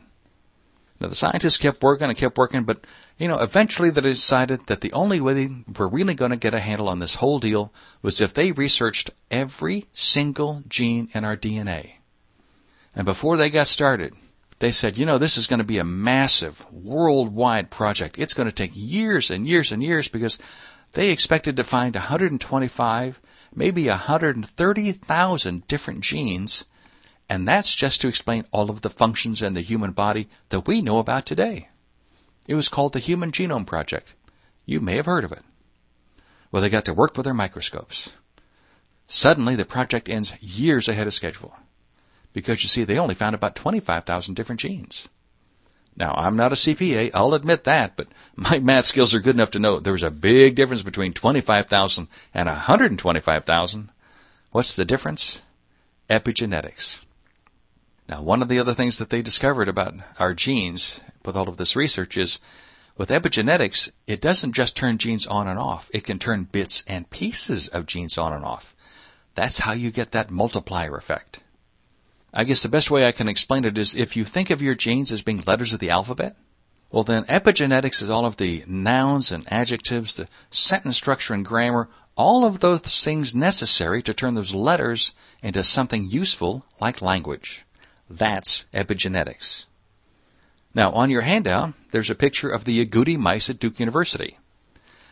Now 1.01 1.09
the 1.09 1.15
scientists 1.15 1.57
kept 1.57 1.83
working 1.83 2.09
and 2.09 2.19
kept 2.19 2.37
working, 2.37 2.65
but 2.65 2.85
you 3.21 3.29
know, 3.29 3.39
eventually 3.39 3.91
they 3.91 4.01
decided 4.01 4.67
that 4.67 4.81
the 4.81 4.95
only 4.95 5.21
way 5.21 5.35
they 5.35 5.51
were 5.79 5.89
really 5.89 6.15
going 6.15 6.31
to 6.31 6.39
get 6.39 6.55
a 6.55 6.59
handle 6.59 6.89
on 6.89 7.01
this 7.01 7.17
whole 7.17 7.39
deal 7.39 7.71
was 8.01 8.23
if 8.23 8.33
they 8.33 8.51
researched 8.51 9.11
every 9.31 9.87
single 9.93 10.63
gene 10.67 11.11
in 11.13 11.23
our 11.23 11.37
DNA. 11.37 11.97
And 12.97 13.05
before 13.05 13.37
they 13.37 13.51
got 13.51 13.69
started, 13.69 14.15
they 14.59 14.71
said, 14.71 14.97
you 14.97 15.05
know, 15.05 15.19
this 15.19 15.37
is 15.37 15.47
going 15.47 15.59
to 15.59 15.65
be 15.65 15.77
a 15.77 15.85
massive 15.85 16.65
worldwide 16.73 17.71
project. 17.71 18.19
It's 18.19 18.33
going 18.33 18.49
to 18.49 18.53
take 18.53 18.73
years 18.75 19.31
and 19.31 19.47
years 19.47 19.71
and 19.71 19.83
years 19.83 20.09
because 20.09 20.39
they 20.93 21.11
expected 21.11 21.57
to 21.57 21.65
find 21.65 21.95
125, 21.95 23.21
maybe 23.55 23.87
130,000 23.87 25.69
different 25.69 26.01
genes. 26.01 26.65
And 27.29 27.47
that's 27.47 27.75
just 27.75 28.01
to 28.01 28.09
explain 28.09 28.47
all 28.51 28.71
of 28.71 28.81
the 28.81 28.91
functions 28.91 29.43
in 29.43 29.53
the 29.53 29.61
human 29.61 29.93
body 29.93 30.31
that 30.49 30.67
we 30.67 30.81
know 30.81 30.99
about 30.99 31.27
today. 31.27 31.70
It 32.51 32.57
was 32.57 32.69
called 32.69 32.95
the 32.95 32.99
Human 32.99 33.31
Genome 33.31 33.65
Project. 33.65 34.13
You 34.67 34.81
may 34.81 34.97
have 34.97 35.07
heard 35.07 35.23
of 35.23 35.31
it. 35.31 35.45
Well, 36.51 36.61
they 36.61 36.69
got 36.69 36.85
to 36.87 36.93
work 36.93 37.17
with 37.17 37.23
their 37.23 37.33
microscopes. 37.33 38.13
Suddenly, 39.07 39.55
the 39.55 39.65
project 39.65 40.09
ends 40.09 40.35
years 40.41 40.89
ahead 40.89 41.07
of 41.07 41.15
schedule. 41.15 41.55
Because 42.33 42.65
you 42.65 42.69
see, 42.69 42.83
they 42.83 42.99
only 42.99 43.15
found 43.15 43.37
about 43.37 43.55
25,000 43.55 44.35
different 44.35 44.61
genes. 44.61 45.07
Now, 45.95 46.13
I'm 46.17 46.35
not 46.35 46.51
a 46.51 46.57
CPA, 46.57 47.13
I'll 47.15 47.35
admit 47.35 47.63
that, 47.63 47.95
but 47.95 48.09
my 48.35 48.59
math 48.71 48.87
skills 48.87 49.15
are 49.15 49.21
good 49.21 49.37
enough 49.37 49.53
to 49.53 49.61
know 49.61 49.79
there's 49.79 50.03
a 50.03 50.11
big 50.11 50.57
difference 50.57 50.83
between 50.83 51.13
25,000 51.13 52.09
and 52.35 52.49
125,000. 52.49 53.91
What's 54.51 54.75
the 54.75 54.85
difference? 54.85 55.41
Epigenetics. 56.09 57.05
Now, 58.09 58.23
one 58.23 58.43
of 58.43 58.49
the 58.49 58.59
other 58.59 58.75
things 58.75 58.99
that 58.99 59.11
they 59.11 59.23
discovered 59.23 59.69
about 59.69 59.95
our 60.19 60.35
genes 60.35 60.99
with 61.25 61.37
all 61.37 61.49
of 61.49 61.57
this 61.57 61.77
research 61.77 62.17
is 62.17 62.39
with 62.97 63.09
epigenetics, 63.09 63.91
it 64.07 64.21
doesn't 64.21 64.53
just 64.53 64.77
turn 64.77 64.99
genes 64.99 65.27
on 65.27 65.49
and 65.49 65.59
off. 65.59 65.91
It 65.95 66.05
can 66.05 66.19
turn 66.19 66.45
bits 66.45 66.85
and 66.87 67.09
pieces 67.09 67.69
of 67.69 67.87
genes 67.87 68.19
on 68.19 68.33
and 68.33 68.45
off. 68.45 68.75
That's 69.35 69.61
how 69.61 69.73
you 69.73 69.91
get 69.91 70.13
that 70.13 70.31
multiplier 70.31 70.97
effect. 70.97 71.41
I 72.33 72.45
guess 72.45 72.63
the 72.63 72.69
best 72.69 72.91
way 72.91 73.07
I 73.07 73.13
can 73.13 73.29
explain 73.29 73.65
it 73.65 73.79
is 73.79 73.97
if 73.97 74.17
you 74.17 74.25
think 74.25 74.51
of 74.51 74.63
your 74.63 74.75
genes 74.75 75.13
as 75.13 75.23
being 75.23 75.43
letters 75.47 75.73
of 75.73 75.81
the 75.81 75.91
alphabet, 75.91 76.37
well 76.91 77.03
then 77.03 77.25
epigenetics 77.25 78.03
is 78.03 78.11
all 78.11 78.27
of 78.27 78.37
the 78.37 78.65
nouns 78.67 79.33
and 79.33 79.51
adjectives, 79.51 80.15
the 80.15 80.29
sentence 80.51 80.97
structure 80.97 81.35
and 81.35 81.45
grammar, 81.45 81.89
all 82.17 82.45
of 82.45 82.61
those 82.61 83.03
things 83.03 83.35
necessary 83.35 84.03
to 84.03 84.13
turn 84.13 84.35
those 84.35 84.55
letters 84.55 85.13
into 85.43 85.65
something 85.65 86.05
useful 86.05 86.67
like 86.81 87.01
language. 87.01 87.63
That's 88.09 88.67
epigenetics. 88.75 89.65
Now 90.75 90.93
on 90.93 91.11
your 91.11 91.23
handout, 91.23 91.75
there's 91.91 92.11
a 92.11 92.15
picture 92.15 92.49
of 92.49 92.65
the 92.65 92.85
agouti 92.85 93.19
mice 93.19 93.51
at 93.51 93.59
Duke 93.59 93.81
University. 93.81 94.39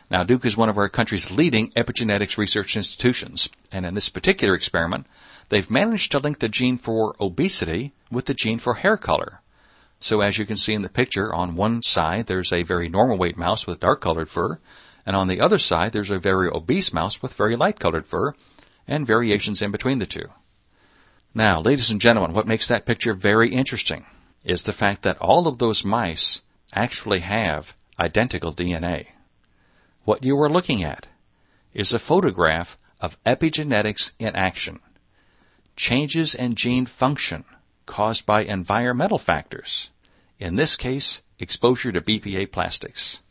Now 0.09 0.23
Duke 0.23 0.45
is 0.45 0.55
one 0.55 0.69
of 0.69 0.77
our 0.77 0.87
country's 0.87 1.31
leading 1.31 1.71
epigenetics 1.71 2.37
research 2.37 2.77
institutions, 2.77 3.49
and 3.71 3.85
in 3.85 3.93
this 3.93 4.07
particular 4.07 4.55
experiment, 4.55 5.05
they've 5.49 5.69
managed 5.69 6.13
to 6.13 6.19
link 6.19 6.39
the 6.39 6.47
gene 6.47 6.77
for 6.77 7.13
obesity 7.19 7.91
with 8.09 8.25
the 8.25 8.33
gene 8.33 8.57
for 8.57 8.75
hair 8.75 8.95
color. 8.95 9.41
So 9.99 10.21
as 10.21 10.37
you 10.37 10.45
can 10.45 10.55
see 10.55 10.73
in 10.73 10.81
the 10.81 10.89
picture, 10.89 11.33
on 11.33 11.57
one 11.57 11.83
side 11.83 12.27
there's 12.27 12.53
a 12.53 12.63
very 12.63 12.87
normal 12.87 13.17
weight 13.17 13.37
mouse 13.37 13.67
with 13.67 13.81
dark 13.81 13.99
colored 13.99 14.29
fur, 14.29 14.59
and 15.05 15.13
on 15.13 15.27
the 15.27 15.41
other 15.41 15.57
side 15.57 15.91
there's 15.91 16.09
a 16.09 16.19
very 16.19 16.47
obese 16.47 16.93
mouse 16.93 17.21
with 17.21 17.33
very 17.33 17.57
light 17.57 17.79
colored 17.79 18.05
fur, 18.05 18.33
and 18.87 19.05
variations 19.05 19.61
in 19.61 19.71
between 19.71 19.99
the 19.99 20.05
two. 20.05 20.29
Now, 21.35 21.59
ladies 21.59 21.91
and 21.91 21.99
gentlemen, 21.99 22.33
what 22.33 22.47
makes 22.47 22.69
that 22.69 22.85
picture 22.85 23.13
very 23.13 23.49
interesting 23.49 24.05
is 24.43 24.63
the 24.63 24.73
fact 24.73 25.03
that 25.03 25.17
all 25.19 25.47
of 25.47 25.57
those 25.57 25.83
mice 25.83 26.41
actually 26.73 27.19
have 27.19 27.73
identical 27.99 28.53
DNA. 28.53 29.07
What 30.05 30.23
you 30.23 30.39
are 30.41 30.49
looking 30.49 30.83
at 30.83 31.07
is 31.73 31.93
a 31.93 31.99
photograph 31.99 32.77
of 32.99 33.21
epigenetics 33.23 34.11
in 34.19 34.35
action 34.35 34.79
changes 35.79 36.35
in 36.35 36.53
gene 36.55 36.85
function 36.85 37.45
caused 37.85 38.25
by 38.25 38.41
environmental 38.41 39.17
factors. 39.17 39.89
In 40.37 40.57
this 40.57 40.75
case, 40.75 41.21
exposure 41.39 41.93
to 41.93 42.01
BPA 42.01 42.51
plastics. 42.51 43.21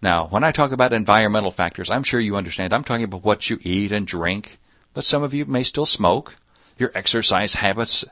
Now, 0.00 0.28
when 0.28 0.44
I 0.44 0.52
talk 0.52 0.70
about 0.70 0.92
environmental 0.92 1.50
factors, 1.50 1.90
I'm 1.90 2.04
sure 2.04 2.20
you 2.20 2.36
understand. 2.36 2.72
I'm 2.72 2.84
talking 2.84 3.04
about 3.04 3.24
what 3.24 3.50
you 3.50 3.58
eat 3.62 3.90
and 3.90 4.06
drink, 4.06 4.58
but 4.92 5.04
some 5.04 5.24
of 5.24 5.34
you 5.34 5.44
may 5.44 5.64
still 5.64 5.86
smoke, 5.86 6.36
your 6.78 6.92
exercise 6.94 7.54
habits, 7.54 8.04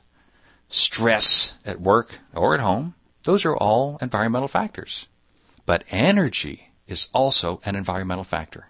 stress 0.72 1.54
at 1.64 1.80
work 1.80 2.18
or 2.34 2.54
at 2.54 2.60
home. 2.60 2.94
Those 3.24 3.44
are 3.44 3.56
all 3.56 3.98
environmental 4.00 4.48
factors. 4.48 5.06
But 5.64 5.84
energy 5.90 6.72
is 6.88 7.08
also 7.12 7.60
an 7.64 7.76
environmental 7.76 8.24
factor. 8.24 8.66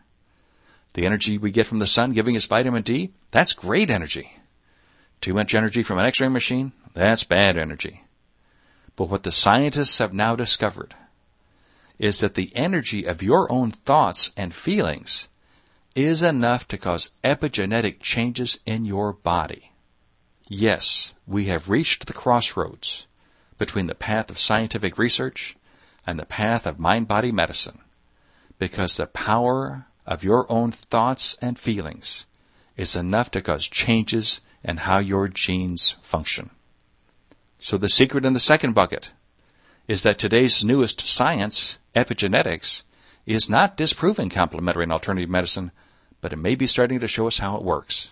The 0.95 1.07
energy 1.07 1.39
we 1.39 1.51
get 1.51 1.67
from 1.67 1.79
the 1.79 1.87
sun 1.87 2.13
giving 2.13 2.37
us 2.37 2.45
vitamin 2.45 2.83
D, 2.83 3.13
that's 3.31 3.55
great 3.55 3.89
energy. 3.89 4.37
Too 5.23 5.33
much 5.33 5.55
energy 5.55 5.83
from 5.83 5.99
an 5.99 6.05
x-ray 6.05 6.29
machine? 6.29 6.73
That's 6.93 7.25
bad 7.25 7.57
energy. 7.57 8.05
But 8.97 9.09
what 9.09 9.23
the 9.23 9.33
scientists 9.33 9.97
have 9.99 10.13
now 10.13 10.37
discovered 10.37 10.95
is 11.99 12.21
that 12.21 12.35
the 12.35 12.53
energy 12.55 13.05
of 13.05 13.23
your 13.23 13.51
own 13.51 13.71
thoughts 13.71 14.33
and 14.37 14.53
feelings 14.53 15.29
is 15.95 16.23
enough 16.23 16.67
to 16.69 16.77
cause 16.77 17.11
epigenetic 17.23 18.01
changes 18.01 18.59
in 18.67 18.85
your 18.85 19.13
body. 19.13 19.72
Yes, 20.55 21.15
we 21.27 21.47
have 21.47 21.71
reached 21.71 22.05
the 22.05 22.13
crossroads 22.13 23.07
between 23.57 23.87
the 23.87 23.95
path 23.95 24.29
of 24.29 24.39
scientific 24.39 24.99
research 24.99 25.57
and 26.07 26.19
the 26.19 26.27
path 26.27 26.67
of 26.67 26.79
mind-body 26.79 27.33
medicine 27.33 27.79
because 28.59 28.99
the 28.99 29.07
power 29.07 29.87
of 30.05 30.23
your 30.23 30.45
own 30.53 30.71
thoughts 30.71 31.39
and 31.41 31.59
feelings 31.59 32.27
is 32.77 32.95
enough 32.95 33.31
to 33.31 33.41
cause 33.41 33.67
changes 33.67 34.43
in 34.63 34.77
how 34.77 34.99
your 34.99 35.27
genes 35.27 35.97
function. 36.03 36.51
So 37.59 37.79
the 37.79 37.89
secret 37.89 38.27
in 38.27 38.35
the 38.35 38.39
second 38.39 38.75
bucket 38.75 39.11
is 39.89 40.03
that 40.03 40.19
today's 40.19 40.63
newest 40.63 41.07
science, 41.07 41.79
epigenetics, 41.97 42.83
is 43.25 43.49
not 43.49 43.79
disproving 43.79 44.29
complementary 44.29 44.83
and 44.83 44.93
alternative 44.93 45.31
medicine, 45.31 45.71
but 46.21 46.35
it 46.35 46.39
may 46.39 46.55
be 46.57 46.67
starting 46.67 47.01
to 47.01 47.09
show 47.09 47.27
us 47.27 47.39
how 47.39 47.57
it 47.57 47.65
works. 47.65 48.11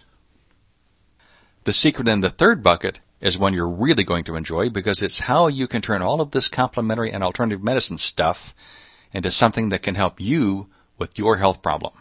The 1.65 1.73
secret 1.73 2.09
in 2.09 2.21
the 2.21 2.31
third 2.31 2.63
bucket 2.63 3.01
is 3.21 3.39
one 3.39 3.53
you're 3.53 3.69
really 3.69 4.03
going 4.03 4.25
to 4.25 4.37
enjoy 4.37 4.71
because 4.71 5.03
it's 5.03 5.21
how 5.21 5.47
you 5.49 5.69
can 5.69 5.83
turn 5.83 6.01
all 6.01 6.21
of 6.21 6.31
this 6.31 6.49
complementary 6.49 7.13
and 7.13 7.23
alternative 7.23 7.63
medicine 7.63 7.99
stuff 7.99 8.55
into 9.13 9.31
something 9.31 9.69
that 9.69 9.83
can 9.83 9.95
help 9.95 10.21
you 10.21 10.69
with 10.99 11.19
your 11.19 11.37
health 11.37 11.63
problem. 11.63 11.93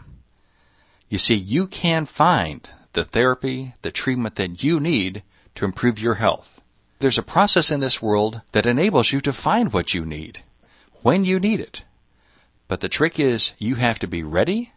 You 1.10 1.18
see, 1.18 1.34
you 1.34 1.66
can 1.66 2.06
find 2.06 2.68
the 2.94 3.04
therapy, 3.04 3.74
the 3.82 3.90
treatment 3.90 4.36
that 4.36 4.62
you 4.62 4.80
need 4.80 5.22
to 5.56 5.64
improve 5.64 5.98
your 5.98 6.14
health. 6.14 6.60
There's 7.00 7.18
a 7.18 7.22
process 7.22 7.70
in 7.70 7.80
this 7.80 8.00
world 8.00 8.40
that 8.52 8.66
enables 8.66 9.12
you 9.12 9.20
to 9.22 9.32
find 9.32 9.72
what 9.72 9.92
you 9.92 10.06
need 10.06 10.42
when 11.02 11.24
you 11.24 11.38
need 11.38 11.60
it. 11.60 11.82
But 12.68 12.80
the 12.80 12.88
trick 12.88 13.18
is 13.18 13.52
you 13.58 13.74
have 13.74 13.98
to 13.98 14.06
be 14.06 14.22
ready, 14.22 14.72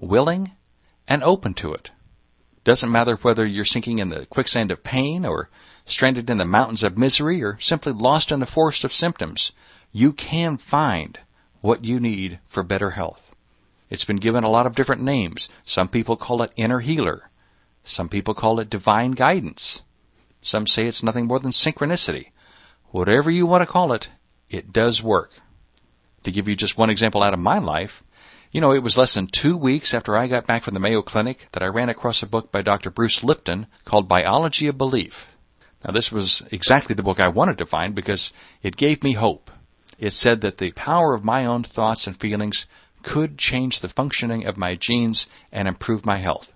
willing, 0.00 0.52
and 1.06 1.22
open 1.22 1.54
to 1.54 1.72
it. 1.72 1.90
Doesn't 2.64 2.92
matter 2.92 3.16
whether 3.16 3.44
you're 3.44 3.64
sinking 3.64 3.98
in 3.98 4.08
the 4.08 4.26
quicksand 4.26 4.70
of 4.70 4.84
pain 4.84 5.24
or 5.24 5.50
stranded 5.84 6.30
in 6.30 6.38
the 6.38 6.44
mountains 6.44 6.82
of 6.82 6.96
misery 6.96 7.42
or 7.42 7.58
simply 7.58 7.92
lost 7.92 8.30
in 8.30 8.40
the 8.40 8.46
forest 8.46 8.84
of 8.84 8.94
symptoms. 8.94 9.52
You 9.90 10.12
can 10.12 10.56
find 10.56 11.18
what 11.60 11.84
you 11.84 11.98
need 11.98 12.38
for 12.48 12.62
better 12.62 12.90
health. 12.90 13.34
It's 13.90 14.04
been 14.04 14.16
given 14.16 14.44
a 14.44 14.50
lot 14.50 14.66
of 14.66 14.74
different 14.74 15.02
names. 15.02 15.48
Some 15.64 15.88
people 15.88 16.16
call 16.16 16.42
it 16.42 16.52
inner 16.56 16.80
healer. 16.80 17.30
Some 17.84 18.08
people 18.08 18.32
call 18.32 18.60
it 18.60 18.70
divine 18.70 19.12
guidance. 19.12 19.82
Some 20.40 20.66
say 20.66 20.86
it's 20.86 21.02
nothing 21.02 21.26
more 21.26 21.40
than 21.40 21.50
synchronicity. 21.50 22.30
Whatever 22.90 23.30
you 23.30 23.44
want 23.44 23.62
to 23.62 23.72
call 23.72 23.92
it, 23.92 24.08
it 24.50 24.72
does 24.72 25.02
work. 25.02 25.32
To 26.22 26.30
give 26.30 26.46
you 26.46 26.54
just 26.54 26.78
one 26.78 26.90
example 26.90 27.22
out 27.22 27.34
of 27.34 27.40
my 27.40 27.58
life, 27.58 28.02
you 28.52 28.60
know, 28.60 28.72
it 28.72 28.82
was 28.82 28.96
less 28.96 29.14
than 29.14 29.26
two 29.26 29.56
weeks 29.56 29.92
after 29.92 30.16
I 30.16 30.28
got 30.28 30.46
back 30.46 30.62
from 30.62 30.74
the 30.74 30.80
Mayo 30.80 31.02
Clinic 31.02 31.48
that 31.52 31.62
I 31.62 31.66
ran 31.66 31.88
across 31.88 32.22
a 32.22 32.28
book 32.28 32.52
by 32.52 32.62
Dr. 32.62 32.90
Bruce 32.90 33.24
Lipton 33.24 33.66
called 33.84 34.08
Biology 34.08 34.68
of 34.68 34.78
Belief. 34.78 35.26
Now 35.84 35.92
this 35.92 36.12
was 36.12 36.42
exactly 36.52 36.94
the 36.94 37.02
book 37.02 37.18
I 37.18 37.28
wanted 37.28 37.58
to 37.58 37.66
find 37.66 37.94
because 37.94 38.32
it 38.62 38.76
gave 38.76 39.02
me 39.02 39.14
hope. 39.14 39.50
It 39.98 40.12
said 40.12 40.40
that 40.42 40.58
the 40.58 40.70
power 40.72 41.14
of 41.14 41.24
my 41.24 41.44
own 41.44 41.64
thoughts 41.64 42.06
and 42.06 42.20
feelings 42.20 42.66
could 43.02 43.36
change 43.36 43.80
the 43.80 43.88
functioning 43.88 44.46
of 44.46 44.56
my 44.56 44.76
genes 44.76 45.26
and 45.50 45.66
improve 45.66 46.06
my 46.06 46.18
health 46.18 46.52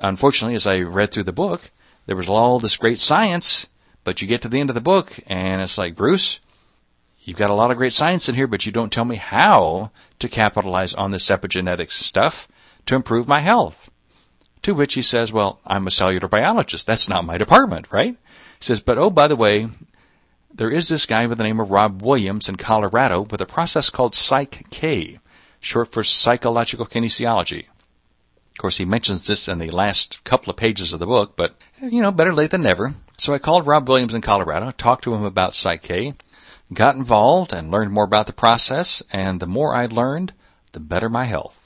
unfortunately, 0.00 0.56
as 0.56 0.66
I 0.66 0.80
read 0.80 1.12
through 1.12 1.24
the 1.24 1.32
book, 1.32 1.70
there 2.06 2.16
was 2.16 2.28
all 2.28 2.58
this 2.58 2.76
great 2.76 2.98
science, 2.98 3.66
but 4.04 4.20
you 4.20 4.28
get 4.28 4.42
to 4.42 4.48
the 4.48 4.58
end 4.58 4.70
of 4.70 4.74
the 4.74 4.80
book 4.80 5.20
and 5.26 5.60
it's 5.60 5.78
like, 5.78 5.94
Bruce, 5.94 6.40
you've 7.30 7.38
got 7.38 7.50
a 7.50 7.54
lot 7.54 7.70
of 7.70 7.76
great 7.76 7.92
science 7.92 8.28
in 8.28 8.34
here, 8.34 8.48
but 8.48 8.66
you 8.66 8.72
don't 8.72 8.92
tell 8.92 9.04
me 9.04 9.14
how 9.14 9.92
to 10.18 10.28
capitalize 10.28 10.94
on 10.94 11.12
this 11.12 11.28
epigenetics 11.28 11.92
stuff 11.92 12.48
to 12.86 12.96
improve 12.96 13.28
my 13.28 13.38
health. 13.38 13.88
To 14.62 14.74
which 14.74 14.94
he 14.94 15.02
says, 15.02 15.32
well, 15.32 15.60
I'm 15.64 15.86
a 15.86 15.92
cellular 15.92 16.26
biologist. 16.26 16.88
That's 16.88 17.08
not 17.08 17.24
my 17.24 17.38
department, 17.38 17.86
right? 17.92 18.16
He 18.58 18.64
says, 18.64 18.80
but 18.80 18.98
oh, 18.98 19.10
by 19.10 19.28
the 19.28 19.36
way, 19.36 19.68
there 20.52 20.72
is 20.72 20.88
this 20.88 21.06
guy 21.06 21.24
by 21.28 21.36
the 21.36 21.44
name 21.44 21.60
of 21.60 21.70
Rob 21.70 22.02
Williams 22.02 22.48
in 22.48 22.56
Colorado 22.56 23.22
with 23.22 23.40
a 23.40 23.46
process 23.46 23.90
called 23.90 24.16
Psych-K, 24.16 25.20
short 25.60 25.92
for 25.92 26.02
psychological 26.02 26.84
kinesiology. 26.84 27.66
Of 28.50 28.58
course, 28.58 28.78
he 28.78 28.84
mentions 28.84 29.24
this 29.24 29.46
in 29.46 29.58
the 29.58 29.70
last 29.70 30.24
couple 30.24 30.50
of 30.50 30.56
pages 30.56 30.92
of 30.92 30.98
the 30.98 31.06
book, 31.06 31.36
but, 31.36 31.54
you 31.80 32.02
know, 32.02 32.10
better 32.10 32.34
late 32.34 32.50
than 32.50 32.62
never. 32.62 32.96
So 33.18 33.32
I 33.32 33.38
called 33.38 33.68
Rob 33.68 33.88
Williams 33.88 34.16
in 34.16 34.20
Colorado, 34.20 34.72
talked 34.72 35.04
to 35.04 35.14
him 35.14 35.22
about 35.22 35.54
Psych-K, 35.54 36.14
got 36.72 36.96
involved 36.96 37.52
and 37.52 37.70
learned 37.70 37.92
more 37.92 38.04
about 38.04 38.26
the 38.26 38.32
process, 38.32 39.02
and 39.12 39.40
the 39.40 39.46
more 39.46 39.74
I 39.74 39.86
learned, 39.86 40.32
the 40.72 40.80
better 40.80 41.08
my 41.08 41.24
health. 41.24 41.58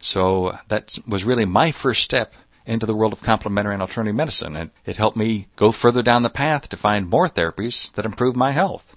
So 0.00 0.56
that 0.68 0.98
was 1.06 1.24
really 1.24 1.44
my 1.44 1.72
first 1.72 2.02
step 2.02 2.32
into 2.66 2.86
the 2.86 2.94
world 2.94 3.12
of 3.12 3.22
complementary 3.22 3.74
and 3.74 3.82
alternative 3.82 4.16
medicine, 4.16 4.56
and 4.56 4.70
it 4.84 4.96
helped 4.96 5.16
me 5.16 5.48
go 5.56 5.72
further 5.72 6.02
down 6.02 6.22
the 6.22 6.30
path 6.30 6.68
to 6.68 6.76
find 6.76 7.08
more 7.08 7.28
therapies 7.28 7.92
that 7.94 8.04
improve 8.04 8.36
my 8.36 8.52
health. 8.52 8.96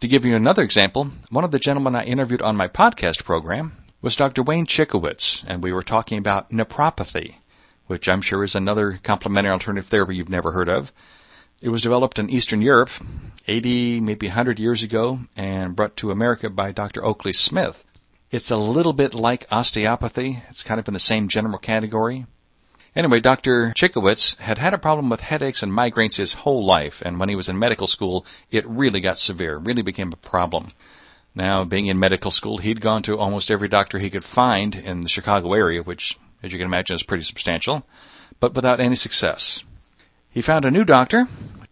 To 0.00 0.08
give 0.08 0.24
you 0.24 0.36
another 0.36 0.62
example, 0.62 1.10
one 1.30 1.44
of 1.44 1.50
the 1.50 1.58
gentlemen 1.58 1.96
I 1.96 2.04
interviewed 2.04 2.42
on 2.42 2.56
my 2.56 2.68
podcast 2.68 3.24
program 3.24 3.72
was 4.00 4.14
Dr. 4.14 4.42
Wayne 4.42 4.66
Chikowitz, 4.66 5.44
and 5.46 5.62
we 5.62 5.72
were 5.72 5.82
talking 5.82 6.18
about 6.18 6.50
naprapathy, 6.50 7.36
which 7.86 8.08
I'm 8.08 8.20
sure 8.20 8.44
is 8.44 8.54
another 8.54 9.00
complementary 9.02 9.50
alternative 9.50 9.88
therapy 9.90 10.16
you've 10.16 10.28
never 10.28 10.52
heard 10.52 10.68
of. 10.68 10.92
It 11.60 11.70
was 11.70 11.82
developed 11.82 12.20
in 12.20 12.30
Eastern 12.30 12.62
Europe 12.62 12.90
80, 13.48 14.00
maybe 14.00 14.28
100 14.28 14.60
years 14.60 14.84
ago 14.84 15.18
and 15.36 15.74
brought 15.74 15.96
to 15.96 16.12
America 16.12 16.48
by 16.48 16.70
Dr. 16.70 17.04
Oakley 17.04 17.32
Smith. 17.32 17.82
It's 18.30 18.52
a 18.52 18.56
little 18.56 18.92
bit 18.92 19.12
like 19.12 19.44
osteopathy. 19.50 20.40
It's 20.50 20.62
kind 20.62 20.78
of 20.78 20.86
in 20.86 20.94
the 20.94 21.00
same 21.00 21.26
general 21.26 21.58
category. 21.58 22.26
Anyway, 22.94 23.18
Dr. 23.18 23.72
Chikowitz 23.74 24.36
had 24.38 24.58
had 24.58 24.72
a 24.72 24.78
problem 24.78 25.10
with 25.10 25.18
headaches 25.18 25.60
and 25.60 25.72
migraines 25.72 26.16
his 26.16 26.34
whole 26.34 26.64
life, 26.64 27.02
and 27.04 27.18
when 27.18 27.28
he 27.28 27.34
was 27.34 27.48
in 27.48 27.58
medical 27.58 27.88
school, 27.88 28.24
it 28.52 28.64
really 28.68 29.00
got 29.00 29.18
severe, 29.18 29.56
really 29.58 29.82
became 29.82 30.12
a 30.12 30.16
problem. 30.16 30.70
Now, 31.34 31.64
being 31.64 31.86
in 31.86 31.98
medical 31.98 32.30
school, 32.30 32.58
he'd 32.58 32.80
gone 32.80 33.02
to 33.02 33.18
almost 33.18 33.50
every 33.50 33.68
doctor 33.68 33.98
he 33.98 34.10
could 34.10 34.24
find 34.24 34.76
in 34.76 35.00
the 35.00 35.08
Chicago 35.08 35.52
area, 35.54 35.82
which, 35.82 36.18
as 36.40 36.52
you 36.52 36.58
can 36.58 36.66
imagine, 36.66 36.94
is 36.94 37.02
pretty 37.02 37.24
substantial, 37.24 37.84
but 38.38 38.54
without 38.54 38.78
any 38.78 38.94
success. 38.94 39.64
He 40.38 40.42
found 40.42 40.64
a 40.64 40.70
new 40.70 40.84
doctor, 40.84 41.26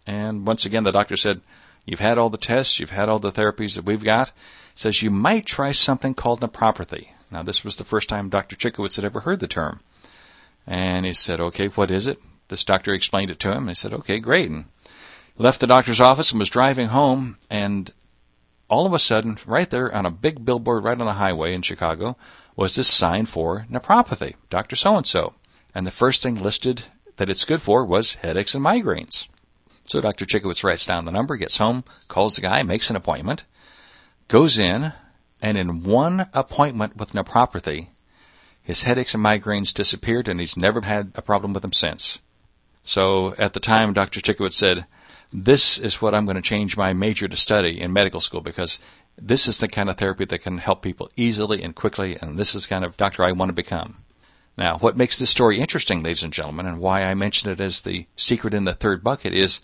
and 0.05 0.45
once 0.45 0.65
again 0.65 0.83
the 0.83 0.91
doctor 0.91 1.15
said, 1.15 1.39
You've 1.85 2.01
had 2.01 2.17
all 2.17 2.29
the 2.29 2.37
tests, 2.37 2.81
you've 2.81 2.89
had 2.89 3.07
all 3.07 3.17
the 3.17 3.31
therapies 3.31 3.75
that 3.75 3.85
we've 3.85 4.03
got. 4.03 4.33
Says 4.75 5.01
you 5.01 5.09
might 5.09 5.45
try 5.45 5.71
something 5.71 6.13
called 6.13 6.41
naprapathy. 6.41 7.11
Now 7.31 7.43
this 7.43 7.63
was 7.63 7.77
the 7.77 7.85
first 7.85 8.09
time 8.09 8.27
Dr. 8.27 8.57
Chikowitz 8.57 8.97
had 8.97 9.05
ever 9.05 9.21
heard 9.21 9.39
the 9.39 9.47
term. 9.47 9.79
And 10.65 11.05
he 11.05 11.13
said, 11.13 11.39
okay, 11.39 11.67
what 11.67 11.91
is 11.91 12.07
it? 12.07 12.19
This 12.49 12.65
doctor 12.65 12.93
explained 12.93 13.31
it 13.31 13.39
to 13.39 13.51
him. 13.51 13.59
And 13.59 13.69
he 13.69 13.75
said, 13.75 13.93
okay, 13.93 14.19
great. 14.19 14.49
And 14.49 14.65
left 15.37 15.61
the 15.61 15.67
doctor's 15.67 16.01
office 16.01 16.31
and 16.31 16.39
was 16.39 16.49
driving 16.49 16.87
home 16.87 17.37
and 17.49 17.93
all 18.67 18.85
of 18.85 18.91
a 18.91 18.99
sudden, 18.99 19.37
right 19.45 19.69
there 19.69 19.95
on 19.95 20.05
a 20.05 20.11
big 20.11 20.43
billboard 20.43 20.83
right 20.83 20.99
on 20.99 21.07
the 21.07 21.13
highway 21.13 21.53
in 21.53 21.61
Chicago, 21.61 22.17
was 22.57 22.75
this 22.75 22.89
sign 22.89 23.27
for 23.27 23.65
naprapathy, 23.71 24.35
Dr. 24.49 24.75
So-and-so. 24.75 25.35
And 25.73 25.87
the 25.87 25.91
first 25.91 26.21
thing 26.21 26.35
listed 26.35 26.83
that 27.17 27.29
it's 27.29 27.45
good 27.45 27.61
for 27.61 27.85
was 27.85 28.15
headaches 28.15 28.55
and 28.55 28.63
migraines. 28.63 29.27
So 29.85 30.01
Dr. 30.01 30.25
Chikowitz 30.25 30.63
writes 30.63 30.85
down 30.85 31.05
the 31.05 31.11
number, 31.11 31.37
gets 31.37 31.57
home, 31.57 31.83
calls 32.07 32.35
the 32.35 32.41
guy, 32.41 32.61
makes 32.63 32.89
an 32.89 32.95
appointment, 32.95 33.43
goes 34.27 34.59
in, 34.59 34.93
and 35.41 35.57
in 35.57 35.83
one 35.83 36.27
appointment 36.33 36.97
with 36.97 37.13
naprapathy, 37.13 37.89
his 38.61 38.83
headaches 38.83 39.13
and 39.13 39.23
migraines 39.23 39.73
disappeared 39.73 40.27
and 40.27 40.39
he's 40.39 40.57
never 40.57 40.81
had 40.81 41.11
a 41.15 41.21
problem 41.21 41.53
with 41.53 41.61
them 41.61 41.73
since. 41.73 42.19
So 42.83 43.33
at 43.37 43.53
the 43.53 43.59
time, 43.59 43.93
Dr. 43.93 44.19
Chikowitz 44.19 44.53
said, 44.53 44.85
this 45.31 45.77
is 45.77 46.01
what 46.01 46.13
I'm 46.13 46.25
going 46.25 46.35
to 46.35 46.41
change 46.41 46.77
my 46.77 46.93
major 46.93 47.27
to 47.27 47.35
study 47.35 47.79
in 47.79 47.93
medical 47.93 48.21
school 48.21 48.41
because 48.41 48.79
this 49.17 49.47
is 49.47 49.57
the 49.57 49.67
kind 49.67 49.89
of 49.89 49.97
therapy 49.97 50.25
that 50.25 50.41
can 50.41 50.57
help 50.57 50.81
people 50.81 51.09
easily 51.15 51.63
and 51.63 51.75
quickly 51.75 52.17
and 52.21 52.37
this 52.37 52.55
is 52.55 52.63
the 52.63 52.69
kind 52.69 52.85
of 52.85 52.97
doctor 52.97 53.23
I 53.23 53.31
want 53.31 53.49
to 53.49 53.53
become. 53.53 54.03
Now, 54.57 54.79
what 54.79 54.97
makes 54.97 55.19
this 55.19 55.29
story 55.29 55.59
interesting, 55.59 56.01
ladies 56.01 56.23
and 56.23 56.33
gentlemen, 56.33 56.65
and 56.65 56.79
why 56.79 57.03
I 57.03 57.13
mention 57.13 57.51
it 57.51 57.61
as 57.61 57.81
the 57.81 58.07
secret 58.15 58.55
in 58.55 58.65
the 58.65 58.73
third 58.73 59.03
bucket 59.03 59.33
is 59.33 59.59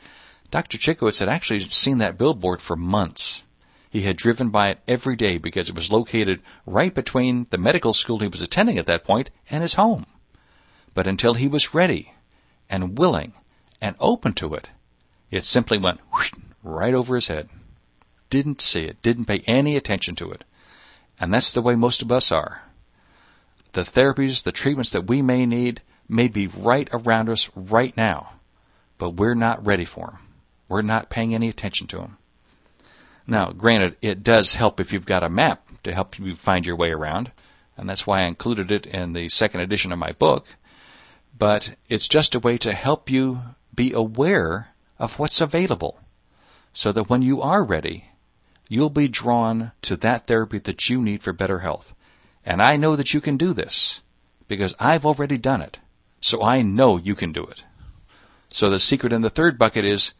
Dr. 0.51 0.77
Chikowitz 0.77 1.19
had 1.19 1.29
actually 1.29 1.67
seen 1.71 1.97
that 1.97 2.17
billboard 2.17 2.61
for 2.61 2.75
months. 2.75 3.41
He 3.89 4.03
had 4.03 4.17
driven 4.17 4.49
by 4.49 4.69
it 4.69 4.79
every 4.87 5.15
day 5.15 5.39
because 5.39 5.67
it 5.67 5.75
was 5.75 5.91
located 5.91 6.41
right 6.67 6.93
between 6.93 7.47
the 7.49 7.57
medical 7.57 7.93
school 7.93 8.19
he 8.19 8.27
was 8.27 8.41
attending 8.41 8.77
at 8.77 8.85
that 8.85 9.03
point 9.03 9.31
and 9.49 9.63
his 9.63 9.73
home. 9.73 10.05
But 10.93 11.07
until 11.07 11.33
he 11.33 11.47
was 11.47 11.73
ready 11.73 12.13
and 12.69 12.97
willing 12.97 13.33
and 13.81 13.95
open 13.99 14.33
to 14.33 14.53
it, 14.53 14.69
it 15.31 15.43
simply 15.43 15.79
went 15.79 16.01
whoosh, 16.11 16.31
right 16.63 16.93
over 16.93 17.15
his 17.15 17.27
head. 17.27 17.49
Didn't 18.29 18.61
see 18.61 18.83
it, 18.83 19.01
didn't 19.01 19.25
pay 19.25 19.41
any 19.47 19.75
attention 19.75 20.15
to 20.17 20.31
it. 20.31 20.43
And 21.19 21.33
that's 21.33 21.51
the 21.51 21.61
way 21.63 21.75
most 21.75 22.03
of 22.03 22.11
us 22.11 22.31
are. 22.31 22.61
The 23.73 23.81
therapies, 23.81 24.43
the 24.43 24.51
treatments 24.51 24.91
that 24.91 25.07
we 25.07 25.21
may 25.21 25.45
need 25.45 25.81
may 26.07 26.27
be 26.27 26.47
right 26.47 26.87
around 26.93 27.29
us 27.29 27.49
right 27.55 27.95
now, 27.97 28.33
but 28.97 29.11
we're 29.11 29.35
not 29.35 29.65
ready 29.65 29.85
for 29.85 30.07
them. 30.07 30.19
We're 30.69 30.83
not 30.83 31.09
paying 31.09 31.33
any 31.33 31.49
attention 31.49 31.87
to 31.87 31.97
them. 31.97 32.17
Now, 33.25 33.51
granted, 33.51 33.95
it 34.01 34.23
does 34.23 34.53
help 34.53 34.79
if 34.79 34.93
you've 34.93 35.05
got 35.05 35.23
a 35.23 35.29
map 35.29 35.67
to 35.83 35.93
help 35.93 36.19
you 36.19 36.35
find 36.35 36.65
your 36.65 36.75
way 36.75 36.91
around, 36.91 37.31
and 37.77 37.89
that's 37.89 38.05
why 38.05 38.21
I 38.21 38.27
included 38.27 38.71
it 38.71 38.85
in 38.85 39.13
the 39.13 39.29
second 39.29 39.61
edition 39.61 39.91
of 39.91 39.99
my 39.99 40.11
book. 40.11 40.45
But 41.37 41.75
it's 41.89 42.07
just 42.07 42.35
a 42.35 42.39
way 42.39 42.57
to 42.59 42.73
help 42.73 43.09
you 43.09 43.41
be 43.73 43.91
aware 43.91 44.69
of 44.99 45.17
what's 45.17 45.41
available 45.41 45.99
so 46.73 46.91
that 46.91 47.09
when 47.09 47.21
you 47.21 47.41
are 47.41 47.63
ready, 47.63 48.05
you'll 48.67 48.89
be 48.89 49.07
drawn 49.07 49.71
to 49.81 49.95
that 49.97 50.27
therapy 50.27 50.59
that 50.59 50.89
you 50.89 51.01
need 51.01 51.23
for 51.23 51.33
better 51.33 51.59
health. 51.59 51.93
And 52.45 52.61
I 52.61 52.75
know 52.75 52.95
that 52.95 53.13
you 53.13 53.21
can 53.21 53.37
do 53.37 53.53
this 53.53 54.01
because 54.47 54.75
I've 54.79 55.05
already 55.05 55.37
done 55.37 55.61
it. 55.61 55.79
So 56.19 56.43
I 56.43 56.61
know 56.61 56.97
you 56.97 57.15
can 57.15 57.31
do 57.31 57.43
it. 57.43 57.63
So 58.49 58.69
the 58.69 58.79
secret 58.79 59.11
in 59.11 59.21
the 59.21 59.29
third 59.29 59.57
bucket 59.57 59.85
is 59.85 60.13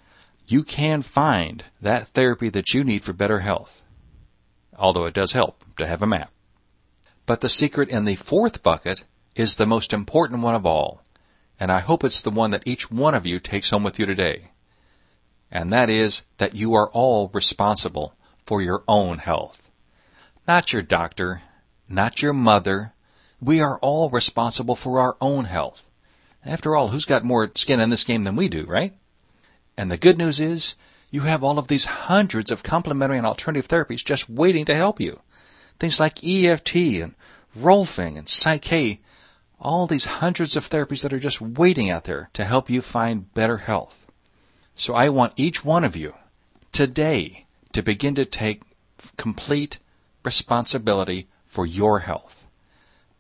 you 0.48 0.64
can 0.64 1.02
find 1.02 1.64
that 1.82 2.10
therapy 2.10 2.50
that 2.50 2.74
you 2.74 2.84
need 2.84 3.04
for 3.04 3.14
better 3.14 3.40
health. 3.40 3.82
Although 4.78 5.06
it 5.06 5.14
does 5.14 5.34
help 5.34 5.64
to 5.78 5.88
have 5.88 6.02
a 6.02 6.08
map. 6.08 6.32
But 7.26 7.42
the 7.42 7.50
secret 7.50 7.90
in 7.90 8.06
the 8.06 8.16
fourth 8.16 8.64
bucket 8.64 9.06
is 9.36 9.56
the 9.56 9.66
most 9.66 9.94
important 9.94 10.42
one 10.42 10.56
of 10.56 10.66
all, 10.66 11.04
and 11.60 11.72
I 11.72 11.80
hope 11.80 12.04
it's 12.04 12.22
the 12.22 12.30
one 12.30 12.52
that 12.52 12.64
each 12.66 12.92
one 12.92 13.16
of 13.16 13.26
you 13.26 13.40
takes 13.40 13.70
home 13.70 13.84
with 13.84 13.98
you 13.98 14.06
today. 14.06 14.52
And 15.50 15.72
that 15.72 15.90
is 15.90 16.24
that 16.38 16.56
you 16.56 16.74
are 16.74 16.90
all 16.90 17.30
responsible 17.34 18.16
for 18.46 18.62
your 18.62 18.84
own 18.88 19.20
health. 19.20 19.70
Not 20.48 20.74
your 20.74 20.82
doctor, 20.82 21.44
not 21.88 22.22
your 22.22 22.34
mother. 22.34 22.94
We 23.42 23.60
are 23.62 23.78
all 23.80 24.10
responsible 24.10 24.76
for 24.76 25.00
our 25.00 25.18
own 25.20 25.46
health. 25.46 25.82
After 26.46 26.76
all, 26.76 26.90
who's 26.90 27.06
got 27.06 27.24
more 27.24 27.52
skin 27.56 27.80
in 27.80 27.90
this 27.90 28.04
game 28.04 28.24
than 28.24 28.36
we 28.36 28.48
do, 28.48 28.66
right? 28.66 28.94
And 29.78 29.90
the 29.90 29.98
good 29.98 30.18
news 30.18 30.40
is, 30.40 30.76
you 31.10 31.22
have 31.22 31.44
all 31.44 31.60
of 31.60 31.68
these 31.68 31.86
hundreds 31.86 32.52
of 32.52 32.64
complementary 32.64 33.18
and 33.18 33.26
alternative 33.26 33.68
therapies 33.68 34.04
just 34.04 34.30
waiting 34.30 34.66
to 34.66 34.76
help 34.76 35.00
you. 35.00 35.22
Things 35.80 36.00
like 36.00 36.24
EFT 36.24 36.76
and 36.76 37.16
Rolfing 37.58 38.18
and 38.18 38.28
Psych-K, 38.28 39.00
all 39.60 39.88
these 39.88 40.06
hundreds 40.06 40.56
of 40.56 40.70
therapies 40.70 41.02
that 41.02 41.14
are 41.14 41.20
just 41.20 41.40
waiting 41.40 41.90
out 41.90 42.06
there 42.06 42.30
to 42.34 42.46
help 42.46 42.70
you 42.70 42.82
find 42.82 43.34
better 43.34 43.58
health. 43.58 44.08
So 44.76 44.96
I 44.96 45.10
want 45.10 45.34
each 45.36 45.64
one 45.64 45.84
of 45.84 45.96
you 45.96 46.16
today 46.72 47.46
to 47.74 47.82
begin 47.84 48.16
to 48.16 48.26
take 48.26 48.64
complete 49.18 49.80
responsibility 50.24 51.28
for 51.54 51.66
your 51.66 52.00
health. 52.00 52.46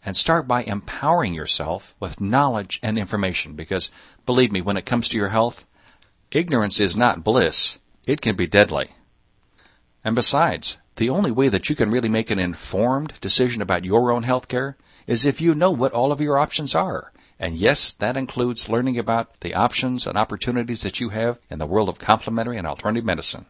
And 0.06 0.18
start 0.18 0.48
by 0.48 0.64
empowering 0.64 1.34
yourself 1.34 1.96
with 2.00 2.20
knowledge 2.20 2.80
and 2.84 2.98
information 2.98 3.54
because 3.56 3.90
believe 4.26 4.52
me, 4.52 4.62
when 4.62 4.76
it 4.76 4.86
comes 4.86 5.08
to 5.10 5.18
your 5.18 5.30
health, 5.30 5.66
Ignorance 6.34 6.80
is 6.80 6.98
not 6.98 7.24
bliss. 7.24 7.78
It 8.08 8.20
can 8.20 8.36
be 8.36 8.48
deadly. 8.48 8.90
And 10.04 10.16
besides, 10.16 10.80
the 10.96 11.12
only 11.12 11.32
way 11.32 11.48
that 11.48 11.70
you 11.70 11.76
can 11.76 11.92
really 11.92 12.10
make 12.10 12.32
an 12.32 12.40
informed 12.40 13.14
decision 13.22 13.62
about 13.62 13.86
your 13.86 14.12
own 14.12 14.24
health 14.24 14.48
care 14.48 14.76
is 15.06 15.28
if 15.28 15.40
you 15.40 15.54
know 15.54 15.70
what 15.70 15.92
all 15.92 16.12
of 16.12 16.20
your 16.20 16.40
options 16.40 16.74
are. 16.74 17.14
And 17.38 17.56
yes, 17.56 17.94
that 17.94 18.18
includes 18.18 18.68
learning 18.68 18.98
about 18.98 19.42
the 19.42 19.54
options 19.54 20.08
and 20.08 20.18
opportunities 20.18 20.82
that 20.82 21.00
you 21.00 21.10
have 21.10 21.38
in 21.52 21.60
the 21.60 21.68
world 21.68 21.88
of 21.88 22.00
complementary 22.00 22.58
and 22.58 22.66
alternative 22.66 23.06
medicine. 23.06 23.46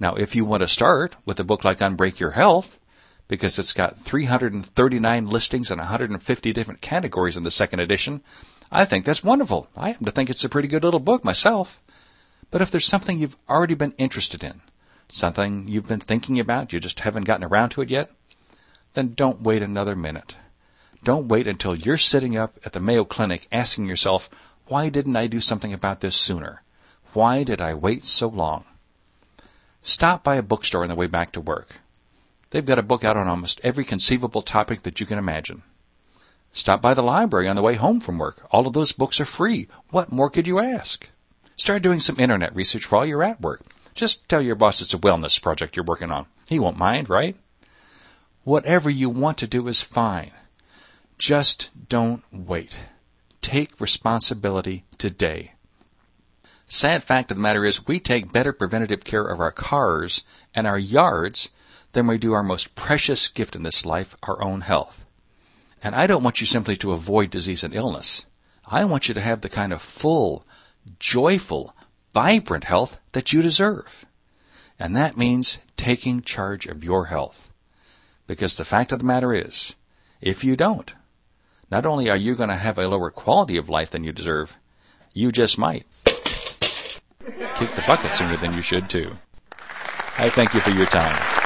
Now, 0.00 0.14
if 0.14 0.34
you 0.34 0.46
want 0.46 0.62
to 0.62 0.68
start 0.68 1.14
with 1.26 1.38
a 1.38 1.44
book 1.44 1.62
like 1.62 1.80
Unbreak 1.80 2.18
Your 2.18 2.30
Health, 2.30 2.80
because 3.28 3.58
it's 3.58 3.72
got 3.72 3.98
339 3.98 5.26
listings 5.26 5.70
and 5.70 5.78
150 5.78 6.52
different 6.52 6.80
categories 6.80 7.36
in 7.36 7.44
the 7.44 7.50
second 7.50 7.80
edition, 7.80 8.22
I 8.72 8.84
think 8.84 9.04
that's 9.04 9.22
wonderful. 9.22 9.68
I 9.76 9.88
happen 9.88 10.06
to 10.06 10.10
think 10.10 10.30
it's 10.30 10.44
a 10.44 10.48
pretty 10.48 10.68
good 10.68 10.82
little 10.82 11.00
book 11.00 11.24
myself. 11.24 11.80
But 12.50 12.62
if 12.62 12.70
there's 12.70 12.86
something 12.86 13.18
you've 13.18 13.36
already 13.48 13.74
been 13.74 13.94
interested 13.98 14.42
in, 14.42 14.62
something 15.08 15.68
you've 15.68 15.88
been 15.88 16.00
thinking 16.00 16.40
about, 16.40 16.72
you 16.72 16.80
just 16.80 17.00
haven't 17.00 17.24
gotten 17.24 17.44
around 17.44 17.70
to 17.70 17.82
it 17.82 17.90
yet, 17.90 18.10
then 18.94 19.14
don't 19.14 19.42
wait 19.42 19.62
another 19.62 19.94
minute. 19.94 20.36
Don't 21.04 21.28
wait 21.28 21.46
until 21.46 21.76
you're 21.76 21.96
sitting 21.96 22.36
up 22.36 22.58
at 22.64 22.72
the 22.72 22.80
Mayo 22.80 23.04
Clinic 23.04 23.46
asking 23.52 23.86
yourself, 23.86 24.28
why 24.66 24.88
didn't 24.88 25.16
I 25.16 25.26
do 25.26 25.40
something 25.40 25.72
about 25.72 26.00
this 26.00 26.16
sooner? 26.16 26.62
why 27.12 27.42
did 27.42 27.60
I 27.60 27.74
wait 27.74 28.04
so 28.04 28.28
long? 28.28 28.64
Stop 29.82 30.22
by 30.22 30.36
a 30.36 30.42
bookstore 30.42 30.82
on 30.82 30.88
the 30.88 30.94
way 30.94 31.06
back 31.06 31.32
to 31.32 31.40
work. 31.40 31.80
They've 32.50 32.64
got 32.64 32.78
a 32.78 32.82
book 32.82 33.04
out 33.04 33.16
on 33.16 33.28
almost 33.28 33.60
every 33.62 33.84
conceivable 33.84 34.42
topic 34.42 34.82
that 34.82 35.00
you 35.00 35.06
can 35.06 35.18
imagine. 35.18 35.62
Stop 36.52 36.80
by 36.80 36.94
the 36.94 37.02
library 37.02 37.48
on 37.48 37.56
the 37.56 37.62
way 37.62 37.74
home 37.74 38.00
from 38.00 38.18
work. 38.18 38.46
All 38.50 38.66
of 38.66 38.72
those 38.72 38.92
books 38.92 39.20
are 39.20 39.26
free. 39.26 39.68
What 39.90 40.10
more 40.10 40.30
could 40.30 40.46
you 40.46 40.58
ask? 40.58 41.08
Start 41.56 41.82
doing 41.82 42.00
some 42.00 42.18
internet 42.18 42.54
research 42.54 42.90
while 42.90 43.04
you're 43.04 43.22
at 43.22 43.40
work. 43.40 43.62
Just 43.94 44.26
tell 44.28 44.40
your 44.40 44.54
boss 44.54 44.80
it's 44.80 44.94
a 44.94 44.98
wellness 44.98 45.40
project 45.40 45.76
you're 45.76 45.84
working 45.84 46.10
on. 46.10 46.26
He 46.48 46.58
won't 46.58 46.78
mind, 46.78 47.10
right? 47.10 47.36
Whatever 48.44 48.88
you 48.88 49.10
want 49.10 49.36
to 49.38 49.46
do 49.46 49.68
is 49.68 49.82
fine. 49.82 50.30
Just 51.18 51.70
don't 51.88 52.22
wait. 52.32 52.78
Take 53.42 53.80
responsibility 53.80 54.84
today. 54.96 55.52
Sad 56.66 57.02
fact 57.02 57.30
of 57.30 57.36
the 57.36 57.42
matter 57.42 57.64
is 57.64 57.86
we 57.86 57.98
take 57.98 58.32
better 58.32 58.52
preventative 58.52 59.04
care 59.04 59.26
of 59.26 59.40
our 59.40 59.52
cars 59.52 60.22
and 60.54 60.66
our 60.66 60.78
yards 60.78 61.50
than 61.92 62.06
we 62.06 62.18
do 62.18 62.32
our 62.32 62.42
most 62.42 62.74
precious 62.74 63.28
gift 63.28 63.56
in 63.56 63.62
this 63.62 63.86
life, 63.86 64.14
our 64.22 64.42
own 64.42 64.62
health. 64.62 65.04
And 65.82 65.94
I 65.94 66.06
don't 66.06 66.22
want 66.22 66.40
you 66.40 66.46
simply 66.46 66.76
to 66.78 66.92
avoid 66.92 67.30
disease 67.30 67.64
and 67.64 67.74
illness. 67.74 68.26
I 68.66 68.84
want 68.84 69.08
you 69.08 69.14
to 69.14 69.20
have 69.20 69.40
the 69.40 69.48
kind 69.48 69.72
of 69.72 69.80
full, 69.80 70.44
joyful, 70.98 71.74
vibrant 72.12 72.64
health 72.64 72.98
that 73.12 73.32
you 73.32 73.42
deserve. 73.42 74.04
And 74.78 74.94
that 74.96 75.16
means 75.16 75.58
taking 75.76 76.20
charge 76.20 76.66
of 76.66 76.84
your 76.84 77.06
health. 77.06 77.50
Because 78.26 78.56
the 78.56 78.64
fact 78.64 78.92
of 78.92 78.98
the 78.98 79.04
matter 79.04 79.32
is, 79.32 79.74
if 80.20 80.44
you 80.44 80.56
don't, 80.56 80.92
not 81.70 81.86
only 81.86 82.10
are 82.10 82.16
you 82.16 82.34
going 82.34 82.48
to 82.48 82.56
have 82.56 82.78
a 82.78 82.88
lower 82.88 83.10
quality 83.10 83.56
of 83.56 83.68
life 83.68 83.90
than 83.90 84.04
you 84.04 84.12
deserve, 84.12 84.56
you 85.12 85.32
just 85.32 85.58
might 85.58 85.86
kick 86.04 87.74
the 87.74 87.84
bucket 87.86 88.12
sooner 88.12 88.36
than 88.36 88.52
you 88.52 88.62
should 88.62 88.88
too. 88.88 89.16
I 90.18 90.28
thank 90.28 90.54
you 90.54 90.60
for 90.60 90.70
your 90.70 90.86
time. 90.86 91.37